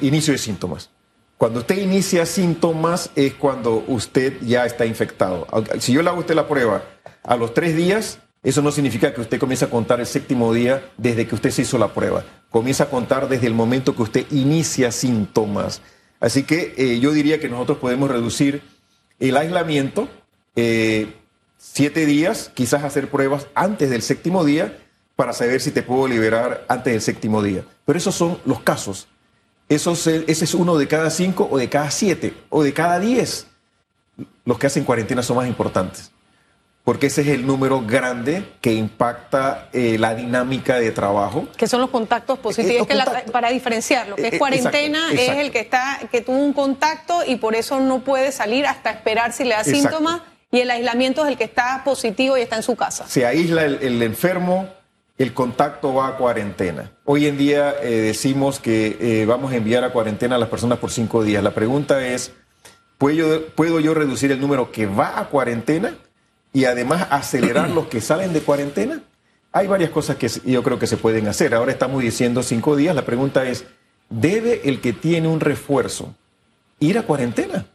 inicio 0.02 0.34
de 0.34 0.38
síntomas. 0.38 0.92
Cuando 1.36 1.62
usted 1.62 1.80
inicia 1.80 2.26
síntomas 2.28 3.10
es 3.16 3.34
cuando 3.34 3.84
usted 3.88 4.38
ya 4.42 4.68
está 4.68 4.86
infectado. 4.86 5.48
Si 5.80 5.94
yo 5.94 6.04
le 6.04 6.10
hago 6.10 6.18
a 6.18 6.22
usted 6.22 6.36
la 6.36 6.48
prueba 6.48 6.84
a 7.24 7.36
los 7.36 7.56
tres 7.56 7.76
días, 7.76 8.20
eso 8.44 8.62
no 8.62 8.74
significa 8.74 9.14
que 9.14 9.22
usted 9.22 9.40
comience 9.40 9.66
a 9.66 9.70
contar 9.70 10.02
el 10.02 10.06
séptimo 10.06 10.54
día 10.54 10.92
desde 10.98 11.26
que 11.26 11.36
usted 11.36 11.50
se 11.50 11.62
hizo 11.62 11.78
la 11.78 11.94
prueba. 11.94 12.26
Comienza 12.52 12.84
a 12.84 12.90
contar 12.90 13.30
desde 13.30 13.48
el 13.48 13.54
momento 13.54 13.96
que 13.96 14.02
usted 14.02 14.26
inicia 14.32 14.92
síntomas. 14.92 15.82
Así 16.20 16.44
que 16.44 16.74
eh, 16.78 17.00
yo 17.00 17.14
diría 17.14 17.40
que 17.40 17.48
nosotros 17.48 17.78
podemos 17.78 18.10
reducir 18.10 18.62
El 19.20 19.38
aislamiento, 19.38 20.10
eh, 20.58 21.14
siete 21.58 22.06
días, 22.06 22.52
quizás 22.54 22.84
hacer 22.84 23.10
pruebas 23.10 23.48
antes 23.56 23.90
del 23.90 24.02
séptimo 24.02 24.44
día 24.44 24.78
para 25.16 25.32
saber 25.32 25.62
si 25.62 25.72
te 25.72 25.82
puedo 25.82 26.08
liberar 26.08 26.66
antes 26.68 26.92
del 26.92 27.02
séptimo 27.02 27.42
día. 27.42 27.64
Pero 27.86 27.98
esos 27.98 28.14
son 28.14 28.40
los 28.44 28.60
casos. 28.60 29.08
Esos, 29.70 30.06
ese 30.08 30.44
es 30.44 30.54
uno 30.54 30.78
de 30.78 30.90
cada 30.90 31.10
cinco 31.10 31.48
o 31.50 31.58
de 31.58 31.70
cada 31.70 31.90
siete 31.92 32.34
o 32.50 32.64
de 32.64 32.74
cada 32.74 33.00
diez. 33.00 33.48
Los 34.44 34.60
que 34.60 34.68
hacen 34.68 34.84
cuarentena 34.84 35.24
son 35.24 35.38
más 35.38 35.48
importantes 35.48 36.13
porque 36.84 37.08
ese 37.08 37.22
es 37.22 37.30
el 37.30 37.48
número 37.48 37.82
grande 37.82 38.44
que 38.60 38.74
impacta 38.74 39.70
eh, 39.72 39.98
la 39.98 40.16
dinámica 40.16 40.80
de 40.80 40.92
trabajo. 40.92 41.48
Que 41.56 41.68
son 41.68 41.80
los 41.80 41.90
contactos 41.90 42.40
positivos. 42.40 42.88
que 42.88 43.32
para 43.32 43.50
diferenciar, 43.50 44.10
lo 44.10 44.16
que 44.18 44.28
es 44.28 44.34
eh, 44.34 44.38
cuarentena 44.38 45.12
es 45.14 45.30
el 45.30 45.52
que 45.52 45.62
está 45.62 46.00
que 46.12 46.22
tuvo 46.22 46.38
un 46.38 46.54
contacto 46.54 47.22
y 47.26 47.38
por 47.38 47.56
eso 47.56 47.80
no 47.80 48.04
puede 48.04 48.32
salir 48.34 48.66
hasta 48.66 48.92
esperar 48.92 49.32
si 49.32 49.46
le 49.46 49.52
da 49.52 49.64
síntomas 49.64 50.22
y 50.52 50.60
el 50.60 50.70
aislamiento 50.70 51.24
es 51.24 51.32
el 51.32 51.38
que 51.38 51.46
está 51.46 51.84
positivo 51.86 52.38
y 52.38 52.42
está 52.42 52.58
en 52.58 52.64
su 52.64 52.76
casa. 52.76 53.08
Se 53.08 53.26
aísla 53.26 53.64
el, 53.64 54.02
enfermo, 54.04 54.68
el 55.18 55.34
contacto 55.34 55.94
va 55.94 56.10
a 56.10 56.18
cuarentena. 56.18 56.92
Hoy 57.06 57.28
en 57.28 57.38
día 57.38 57.76
eh, 57.82 57.90
decimos 57.90 58.60
que 58.60 59.26
vamos 59.26 59.54
a 59.54 59.56
enviar 59.56 59.86
a 59.86 59.92
cuarentena 59.92 60.36
a 60.36 60.38
las 60.38 60.50
personas 60.50 60.80
por 60.80 60.92
cinco 60.92 61.24
días. 61.24 61.42
La 61.42 61.52
pregunta 61.52 62.06
es, 62.06 62.34
¿puedo, 62.98 63.46
¿puedo 63.56 63.80
yo 63.80 63.94
reducir 63.94 64.34
el 64.34 64.42
número 64.42 64.70
que 64.70 64.86
va 64.86 65.18
a 65.18 65.30
cuarentena? 65.30 65.96
Y 66.54 66.66
además 66.66 67.08
acelerar 67.10 67.70
los 67.72 67.88
que 67.88 68.00
salen 68.00 68.32
de 68.32 68.42
cuarentena? 68.42 69.02
Hay 69.52 69.68
varias 69.68 69.90
cosas 69.90 70.16
que 70.16 70.30
yo 70.46 70.64
creo 70.64 70.80
que 70.80 70.88
se 70.88 70.98
pueden 70.98 71.28
hacer. 71.28 71.54
Ahora 71.54 71.72
estamos 71.72 72.02
diciendo 72.02 72.42
cinco 72.42 72.76
días. 72.76 72.96
La 72.96 73.06
pregunta 73.06 73.48
es, 73.48 73.66
¿debe 74.10 74.62
el 74.64 74.82
que 74.82 74.94
tiene 74.94 75.28
un 75.28 75.40
refuerzo 75.40 76.16
ir 76.80 76.98
a 76.98 77.04
cuarentena? 77.04 77.66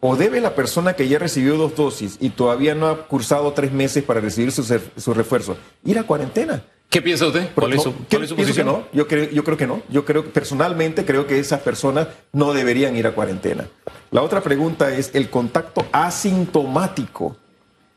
¿O 0.00 0.16
debe 0.16 0.40
la 0.40 0.54
persona 0.54 0.92
que 0.94 1.08
ya 1.08 1.18
recibió 1.18 1.56
dos 1.56 1.74
dosis 1.74 2.18
y 2.20 2.30
todavía 2.30 2.74
no 2.74 2.88
ha 2.88 3.06
cursado 3.06 3.52
tres 3.52 3.72
meses 3.72 4.04
para 4.04 4.20
recibir 4.20 4.52
su, 4.52 5.14
refuerzo 5.14 5.56
ir 5.84 5.98
a 5.98 6.02
cuarentena? 6.02 6.62
¿Qué 6.90 7.02
piensa 7.02 7.26
usted? 7.26 7.48
¿Cuál 7.54 7.72
es 7.72 7.82
su, 7.82 7.92
posición? 7.92 8.66
no. 8.66 8.86
Yo, 8.92 9.08
creo, 9.08 9.30
yo 9.30 9.42
creo 9.42 9.56
que 9.56 9.66
no. 9.66 9.82
Yo 9.88 10.04
creo 10.04 10.24
personalmente 10.32 11.04
creo 11.04 11.26
que 11.26 11.38
esas 11.38 11.60
personas 11.60 12.08
no 12.32 12.52
deberían 12.52 12.94
ir 12.94 13.06
a 13.06 13.12
cuarentena. 13.12 13.66
La 14.10 14.22
otra 14.22 14.42
pregunta 14.42 14.94
es 14.94 15.10
el 15.14 15.30
contacto 15.30 15.84
asintomático 15.92 17.36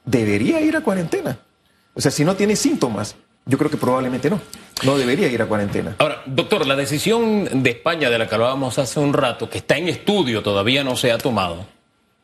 debería 0.09 0.59
ir 0.61 0.75
a 0.75 0.81
cuarentena. 0.81 1.37
O 1.93 2.01
sea, 2.01 2.11
si 2.11 2.23
no 2.23 2.35
tiene 2.35 2.55
síntomas, 2.55 3.15
yo 3.45 3.57
creo 3.57 3.69
que 3.69 3.77
probablemente 3.77 4.29
no. 4.29 4.39
No 4.83 4.97
debería 4.97 5.27
ir 5.27 5.41
a 5.41 5.45
cuarentena. 5.45 5.95
Ahora, 5.99 6.21
doctor, 6.25 6.65
la 6.65 6.75
decisión 6.75 7.63
de 7.63 7.71
España 7.71 8.09
de 8.09 8.17
la 8.17 8.27
que 8.27 8.35
hablábamos 8.35 8.79
hace 8.79 8.99
un 8.99 9.13
rato, 9.13 9.49
que 9.49 9.57
está 9.57 9.77
en 9.77 9.89
estudio, 9.89 10.41
todavía 10.41 10.83
no 10.83 10.95
se 10.95 11.11
ha 11.11 11.17
tomado, 11.17 11.65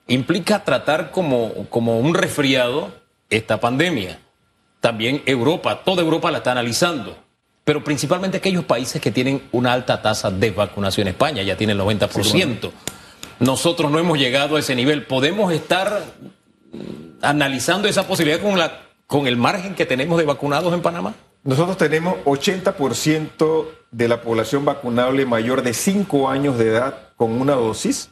implica 0.07 0.63
tratar 0.63 1.11
como, 1.11 1.67
como 1.69 1.99
un 1.99 2.13
resfriado 2.13 2.91
esta 3.29 3.59
pandemia. 3.59 4.19
También 4.79 5.21
Europa, 5.25 5.81
toda 5.83 6.01
Europa 6.01 6.31
la 6.31 6.37
está 6.37 6.51
analizando, 6.51 7.17
pero 7.63 7.83
principalmente 7.83 8.37
aquellos 8.37 8.63
países 8.65 9.01
que 9.01 9.11
tienen 9.11 9.41
una 9.51 9.73
alta 9.73 10.01
tasa 10.01 10.31
de 10.31 10.51
vacunación. 10.51 11.07
España 11.07 11.41
ya 11.43 11.57
tiene 11.57 11.73
el 11.73 11.79
90%. 11.79 12.71
Nosotros 13.39 13.91
no 13.91 13.99
hemos 13.99 14.17
llegado 14.17 14.55
a 14.55 14.59
ese 14.59 14.75
nivel. 14.75 15.05
¿Podemos 15.05 15.51
estar 15.51 16.03
analizando 17.21 17.87
esa 17.87 18.07
posibilidad 18.07 18.41
con, 18.41 18.57
la, 18.57 18.81
con 19.07 19.27
el 19.27 19.37
margen 19.37 19.75
que 19.75 19.85
tenemos 19.85 20.17
de 20.17 20.25
vacunados 20.25 20.73
en 20.73 20.81
Panamá? 20.81 21.15
Nosotros 21.43 21.77
tenemos 21.77 22.15
80% 22.25 23.65
de 23.91 24.07
la 24.07 24.21
población 24.21 24.65
vacunable 24.65 25.25
mayor 25.25 25.61
de 25.61 25.73
5 25.73 26.29
años 26.29 26.57
de 26.57 26.69
edad 26.69 27.09
con 27.15 27.39
una 27.39 27.53
dosis 27.53 28.09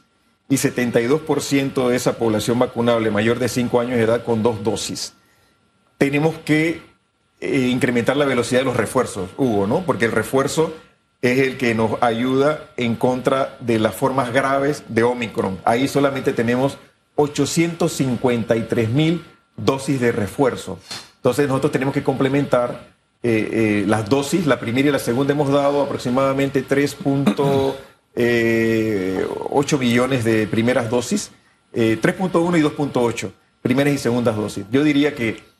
y 0.48 0.54
72% 0.54 1.88
de 1.88 1.96
esa 1.96 2.16
población 2.16 2.58
vacunable 2.58 3.10
mayor 3.10 3.38
de 3.38 3.48
5 3.48 3.80
años 3.80 3.96
de 3.96 4.04
edad 4.04 4.24
con 4.24 4.42
dos 4.42 4.62
dosis. 4.62 5.14
Tenemos 5.98 6.36
que 6.44 6.82
eh, 7.40 7.68
incrementar 7.68 8.16
la 8.16 8.24
velocidad 8.24 8.60
de 8.60 8.66
los 8.66 8.76
refuerzos, 8.76 9.30
Hugo, 9.36 9.66
¿no? 9.66 9.84
Porque 9.84 10.04
el 10.04 10.12
refuerzo 10.12 10.72
es 11.20 11.38
el 11.38 11.56
que 11.56 11.74
nos 11.74 12.02
ayuda 12.02 12.70
en 12.76 12.96
contra 12.96 13.56
de 13.60 13.78
las 13.78 13.94
formas 13.94 14.32
graves 14.32 14.84
de 14.88 15.02
Omicron. 15.02 15.58
Ahí 15.64 15.88
solamente 15.88 16.32
tenemos 16.32 16.78
853 17.16 18.88
mil 18.90 19.24
dosis 19.56 20.00
de 20.00 20.12
refuerzo. 20.12 20.78
Entonces 21.16 21.48
nosotros 21.48 21.72
tenemos 21.72 21.94
que 21.94 22.02
complementar 22.02 22.94
eh, 23.22 23.48
eh, 23.52 23.84
las 23.86 24.08
dosis. 24.08 24.46
La 24.46 24.60
primera 24.60 24.88
y 24.88 24.92
la 24.92 24.98
segunda 24.98 25.32
hemos 25.32 25.50
dado 25.50 25.82
aproximadamente 25.82 26.66
3.8 26.66 27.74
eh, 28.16 29.26
millones 29.78 30.24
de 30.24 30.46
primeras 30.46 30.90
dosis, 30.90 31.30
3.1 31.72 32.58
y 32.58 32.62
2.8, 32.62 33.30
primeras 33.62 33.94
y 33.94 33.98
segundas 33.98 34.36
dosis. 34.36 34.66
Yo 34.70 34.84
diría 34.84 35.14
que 35.14 35.53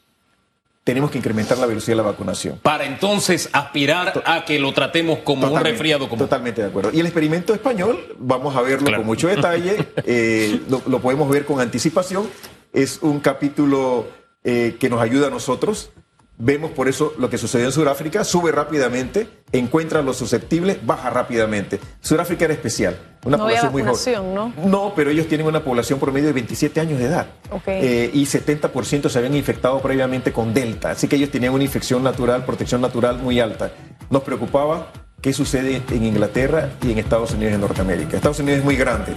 tenemos 0.85 1.11
que 1.11 1.18
incrementar 1.18 1.57
la 1.57 1.66
velocidad 1.66 1.97
de 1.97 2.03
la 2.03 2.11
vacunación. 2.11 2.59
Para 2.62 2.85
entonces 2.85 3.49
aspirar 3.53 4.23
a 4.27 4.44
que 4.44 4.59
lo 4.59 4.73
tratemos 4.75 5.20
como 5.20 5.51
un 5.51 5.59
resfriado 5.59 6.09
común. 6.09 6.27
Totalmente 6.27 6.61
de 6.61 6.68
acuerdo. 6.68 6.90
Y 6.92 7.01
el 7.01 7.07
experimento 7.07 7.55
español, 7.55 8.14
vamos 8.18 8.55
a 8.55 8.61
verlo 8.61 8.94
con 8.94 9.07
mucho 9.07 9.29
detalle, 9.29 9.88
eh, 10.05 10.61
lo, 10.68 11.01
podemos 11.01 11.29
ver 11.31 11.47
con 11.47 11.61
anticipación. 11.61 12.29
Es 12.75 12.99
un 13.01 13.20
capítulo 13.20 14.07
eh, 14.44 14.77
que 14.79 14.90
nos 14.90 15.01
ayuda 15.01 15.29
a 15.29 15.31
nosotros 15.31 15.90
Vemos 16.37 16.73
por 16.73 16.88
eso 16.88 17.14
lo 17.18 17.31
que 17.31 17.38
sucedió 17.38 17.66
en 17.66 17.73
Sudáfrica, 17.73 18.25
sube 18.25 18.51
rápidamente, 18.51 19.29
encuentra 19.53 20.03
los 20.03 20.16
susceptibles, 20.16 20.85
baja 20.85 21.09
rápidamente. 21.09 21.79
Sudáfrica 22.01 22.47
era 22.47 22.55
especial, 22.55 22.99
una 23.25 23.38
población 23.38 23.70
muy 23.70 23.83
joven. 23.85 24.35
¿no? 24.35 24.53
No, 24.64 24.92
pero 24.97 25.11
ellos 25.11 25.29
tienen 25.29 25.47
una 25.47 25.62
población 25.62 26.01
promedio 26.01 26.27
de 26.27 26.33
27 26.33 26.81
años 26.81 26.99
de 26.99 27.05
edad 27.05 27.29
eh, 27.66 28.11
y 28.12 28.25
70% 28.25 29.09
se 29.09 29.18
habían 29.18 29.37
infectado 29.37 29.81
previamente 29.81 30.33
con 30.33 30.53
Delta, 30.53 30.90
así 30.90 31.07
que 31.07 31.14
ellos 31.14 31.31
tenían 31.31 31.55
una 31.55 31.62
infección 31.62 32.03
natural, 32.03 32.44
protección 32.44 32.81
natural 32.81 33.18
muy 33.18 33.38
alta. 33.38 33.70
Nos 34.11 34.25
preocupaba 34.25 34.90
qué 35.20 35.33
sucede 35.33 35.83
en 35.88 36.05
Inglaterra 36.05 36.70
y 36.83 36.90
en 36.90 36.99
Estados 36.99 37.31
Unidos 37.31 37.53
y 37.53 37.55
en 37.55 37.61
Norteamérica. 37.61 38.16
Estados 38.16 38.40
Unidos 38.40 38.59
es 38.59 38.64
muy 38.64 38.75
grande, 38.75 39.12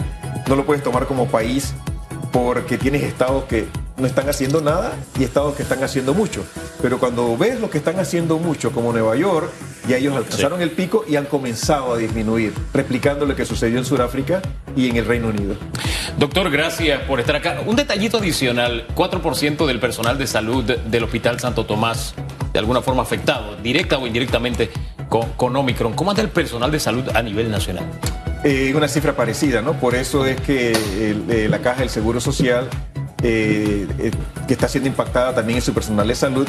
no 0.47 0.55
lo 0.55 0.67
puedes 0.67 0.83
tomar 0.83 1.07
como 1.07 1.25
país 1.25 1.73
porque 2.31 2.77
tienes 2.77 3.01
estados 3.01 3.45
que 3.45 3.65
no 3.97 4.05
están 4.05 4.29
haciendo 4.29 4.61
nada 4.61 4.93
y 5.19 5.23
estados 5.23 5.55
que 5.55 5.63
están 5.63 5.83
haciendo 5.83 6.13
mucho. 6.13 6.45
Pero 6.81 6.99
cuando 6.99 7.35
ves 7.35 7.59
lo 7.59 7.69
que 7.69 7.79
están 7.79 7.99
haciendo 7.99 8.37
mucho, 8.37 8.71
como 8.71 8.91
Nueva 8.91 9.15
York, 9.15 9.49
ya 9.87 9.97
ellos 9.97 10.15
alcanzaron 10.15 10.61
el 10.61 10.71
pico 10.71 11.03
y 11.07 11.15
han 11.15 11.25
comenzado 11.25 11.93
a 11.93 11.97
disminuir, 11.97 12.53
replicando 12.73 13.25
lo 13.25 13.35
que 13.35 13.45
sucedió 13.45 13.79
en 13.79 13.85
Sudáfrica 13.85 14.41
y 14.75 14.89
en 14.89 14.97
el 14.97 15.05
Reino 15.05 15.29
Unido. 15.29 15.55
Doctor, 16.19 16.51
gracias 16.51 17.01
por 17.03 17.19
estar 17.19 17.35
acá. 17.35 17.61
Un 17.65 17.75
detallito 17.75 18.17
adicional, 18.17 18.85
4% 18.95 19.65
del 19.65 19.79
personal 19.79 20.17
de 20.17 20.27
salud 20.27 20.63
del 20.63 21.03
Hospital 21.03 21.39
Santo 21.39 21.65
Tomás, 21.65 22.13
de 22.53 22.59
alguna 22.59 22.81
forma 22.81 23.01
afectado, 23.01 23.55
directa 23.57 23.97
o 23.97 24.05
indirectamente, 24.05 24.69
con, 25.09 25.31
con 25.33 25.55
Omicron. 25.55 25.93
¿Cómo 25.93 26.11
anda 26.11 26.21
el 26.21 26.29
personal 26.29 26.71
de 26.71 26.79
salud 26.79 27.03
a 27.13 27.21
nivel 27.21 27.49
nacional? 27.49 27.85
Eh, 28.43 28.73
una 28.75 28.87
cifra 28.87 29.15
parecida, 29.15 29.61
¿no? 29.61 29.73
Por 29.73 29.95
eso 29.95 30.25
es 30.25 30.39
que 30.41 30.71
eh, 30.71 31.47
la 31.49 31.59
Caja 31.59 31.79
del 31.79 31.89
Seguro 31.89 32.21
Social, 32.21 32.69
eh, 33.29 34.11
que 34.47 34.53
está 34.53 34.67
siendo 34.67 34.89
impactada 34.89 35.35
también 35.35 35.57
en 35.57 35.61
su 35.61 35.73
personal 35.73 36.07
de 36.07 36.15
salud, 36.15 36.47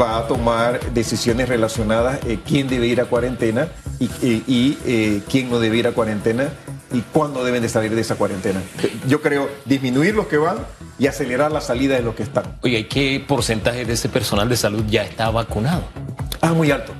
va 0.00 0.18
a 0.18 0.26
tomar 0.26 0.80
decisiones 0.92 1.48
relacionadas 1.48 2.18
quién 2.46 2.66
debe 2.66 2.86
ir 2.86 3.00
a 3.00 3.04
cuarentena 3.04 3.68
y, 3.98 4.08
y 4.46 5.22
quién 5.28 5.50
no 5.50 5.58
debe 5.58 5.76
ir 5.76 5.86
a 5.86 5.92
cuarentena 5.92 6.48
y 6.94 7.00
cuándo 7.12 7.44
deben 7.44 7.60
de 7.60 7.68
salir 7.68 7.94
de 7.94 8.00
esa 8.00 8.14
cuarentena. 8.14 8.62
Yo 9.06 9.20
creo 9.20 9.50
disminuir 9.64 10.14
los 10.14 10.28
que 10.28 10.38
van 10.38 10.58
y 10.98 11.08
acelerar 11.08 11.50
la 11.50 11.60
salida 11.60 11.96
de 11.96 12.02
los 12.02 12.14
que 12.14 12.22
están. 12.22 12.44
Oye, 12.62 12.86
¿qué 12.86 13.22
porcentaje 13.26 13.84
de 13.84 13.92
ese 13.92 14.08
personal 14.08 14.48
de 14.48 14.56
salud 14.56 14.84
ya 14.88 15.02
está 15.02 15.30
vacunado? 15.30 15.82
Ah, 16.40 16.52
muy 16.52 16.70
alto. 16.70 16.92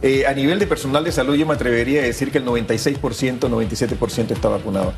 Eh, 0.00 0.26
a 0.26 0.32
nivel 0.32 0.58
de 0.58 0.66
personal 0.66 1.02
de 1.02 1.10
salud, 1.10 1.34
yo 1.34 1.46
me 1.46 1.54
atrevería 1.54 2.00
a 2.02 2.04
decir 2.04 2.30
que 2.30 2.38
el 2.38 2.44
96%, 2.44 3.40
97% 3.40 4.30
está 4.30 4.48
vacunado. 4.48 4.94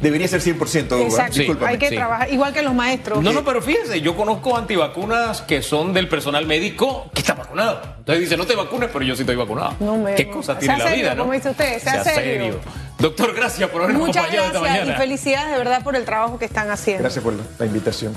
debería 0.00 0.28
ser 0.28 0.40
100%. 0.40 1.02
Exacto. 1.02 1.66
Hay 1.66 1.78
que 1.78 1.90
trabajar, 1.90 2.32
igual 2.32 2.52
que 2.52 2.62
los 2.62 2.74
maestros. 2.74 3.22
No, 3.22 3.32
no, 3.32 3.44
pero 3.44 3.60
fíjese, 3.60 4.00
yo 4.00 4.16
conozco 4.16 4.56
antivacunas 4.56 5.42
que 5.42 5.62
son 5.62 5.92
del 5.92 6.08
personal 6.08 6.46
médico 6.46 7.10
que 7.12 7.20
está 7.20 7.34
vacunado. 7.34 7.80
Entonces 7.98 8.20
dice, 8.20 8.36
no 8.36 8.46
te 8.46 8.54
vacunes, 8.54 8.88
pero 8.92 9.04
yo 9.04 9.14
sí 9.14 9.22
estoy 9.22 9.36
vacunado. 9.36 9.74
¿Qué 10.16 10.28
cosa 10.30 10.58
tiene 10.58 10.78
la 10.78 10.92
vida, 10.92 11.14
no? 11.14 11.22
Como 11.22 11.34
dice 11.34 11.50
usted, 11.50 11.78
sea, 11.78 12.02
serio. 12.04 12.60
Doctor, 12.98 13.32
gracias 13.32 13.70
por 13.70 13.82
habernos 13.82 14.06
Muchas 14.06 14.24
acompañado 14.24 14.46
esta 14.48 14.60
mañana. 14.60 14.92
Y 14.92 14.96
felicidades 14.96 15.52
de 15.52 15.58
verdad 15.58 15.84
por 15.84 15.94
el 15.94 16.04
trabajo 16.04 16.38
que 16.38 16.46
están 16.46 16.68
haciendo. 16.70 17.02
Gracias 17.02 17.22
por 17.22 17.34
la 17.58 17.66
invitación. 17.66 18.12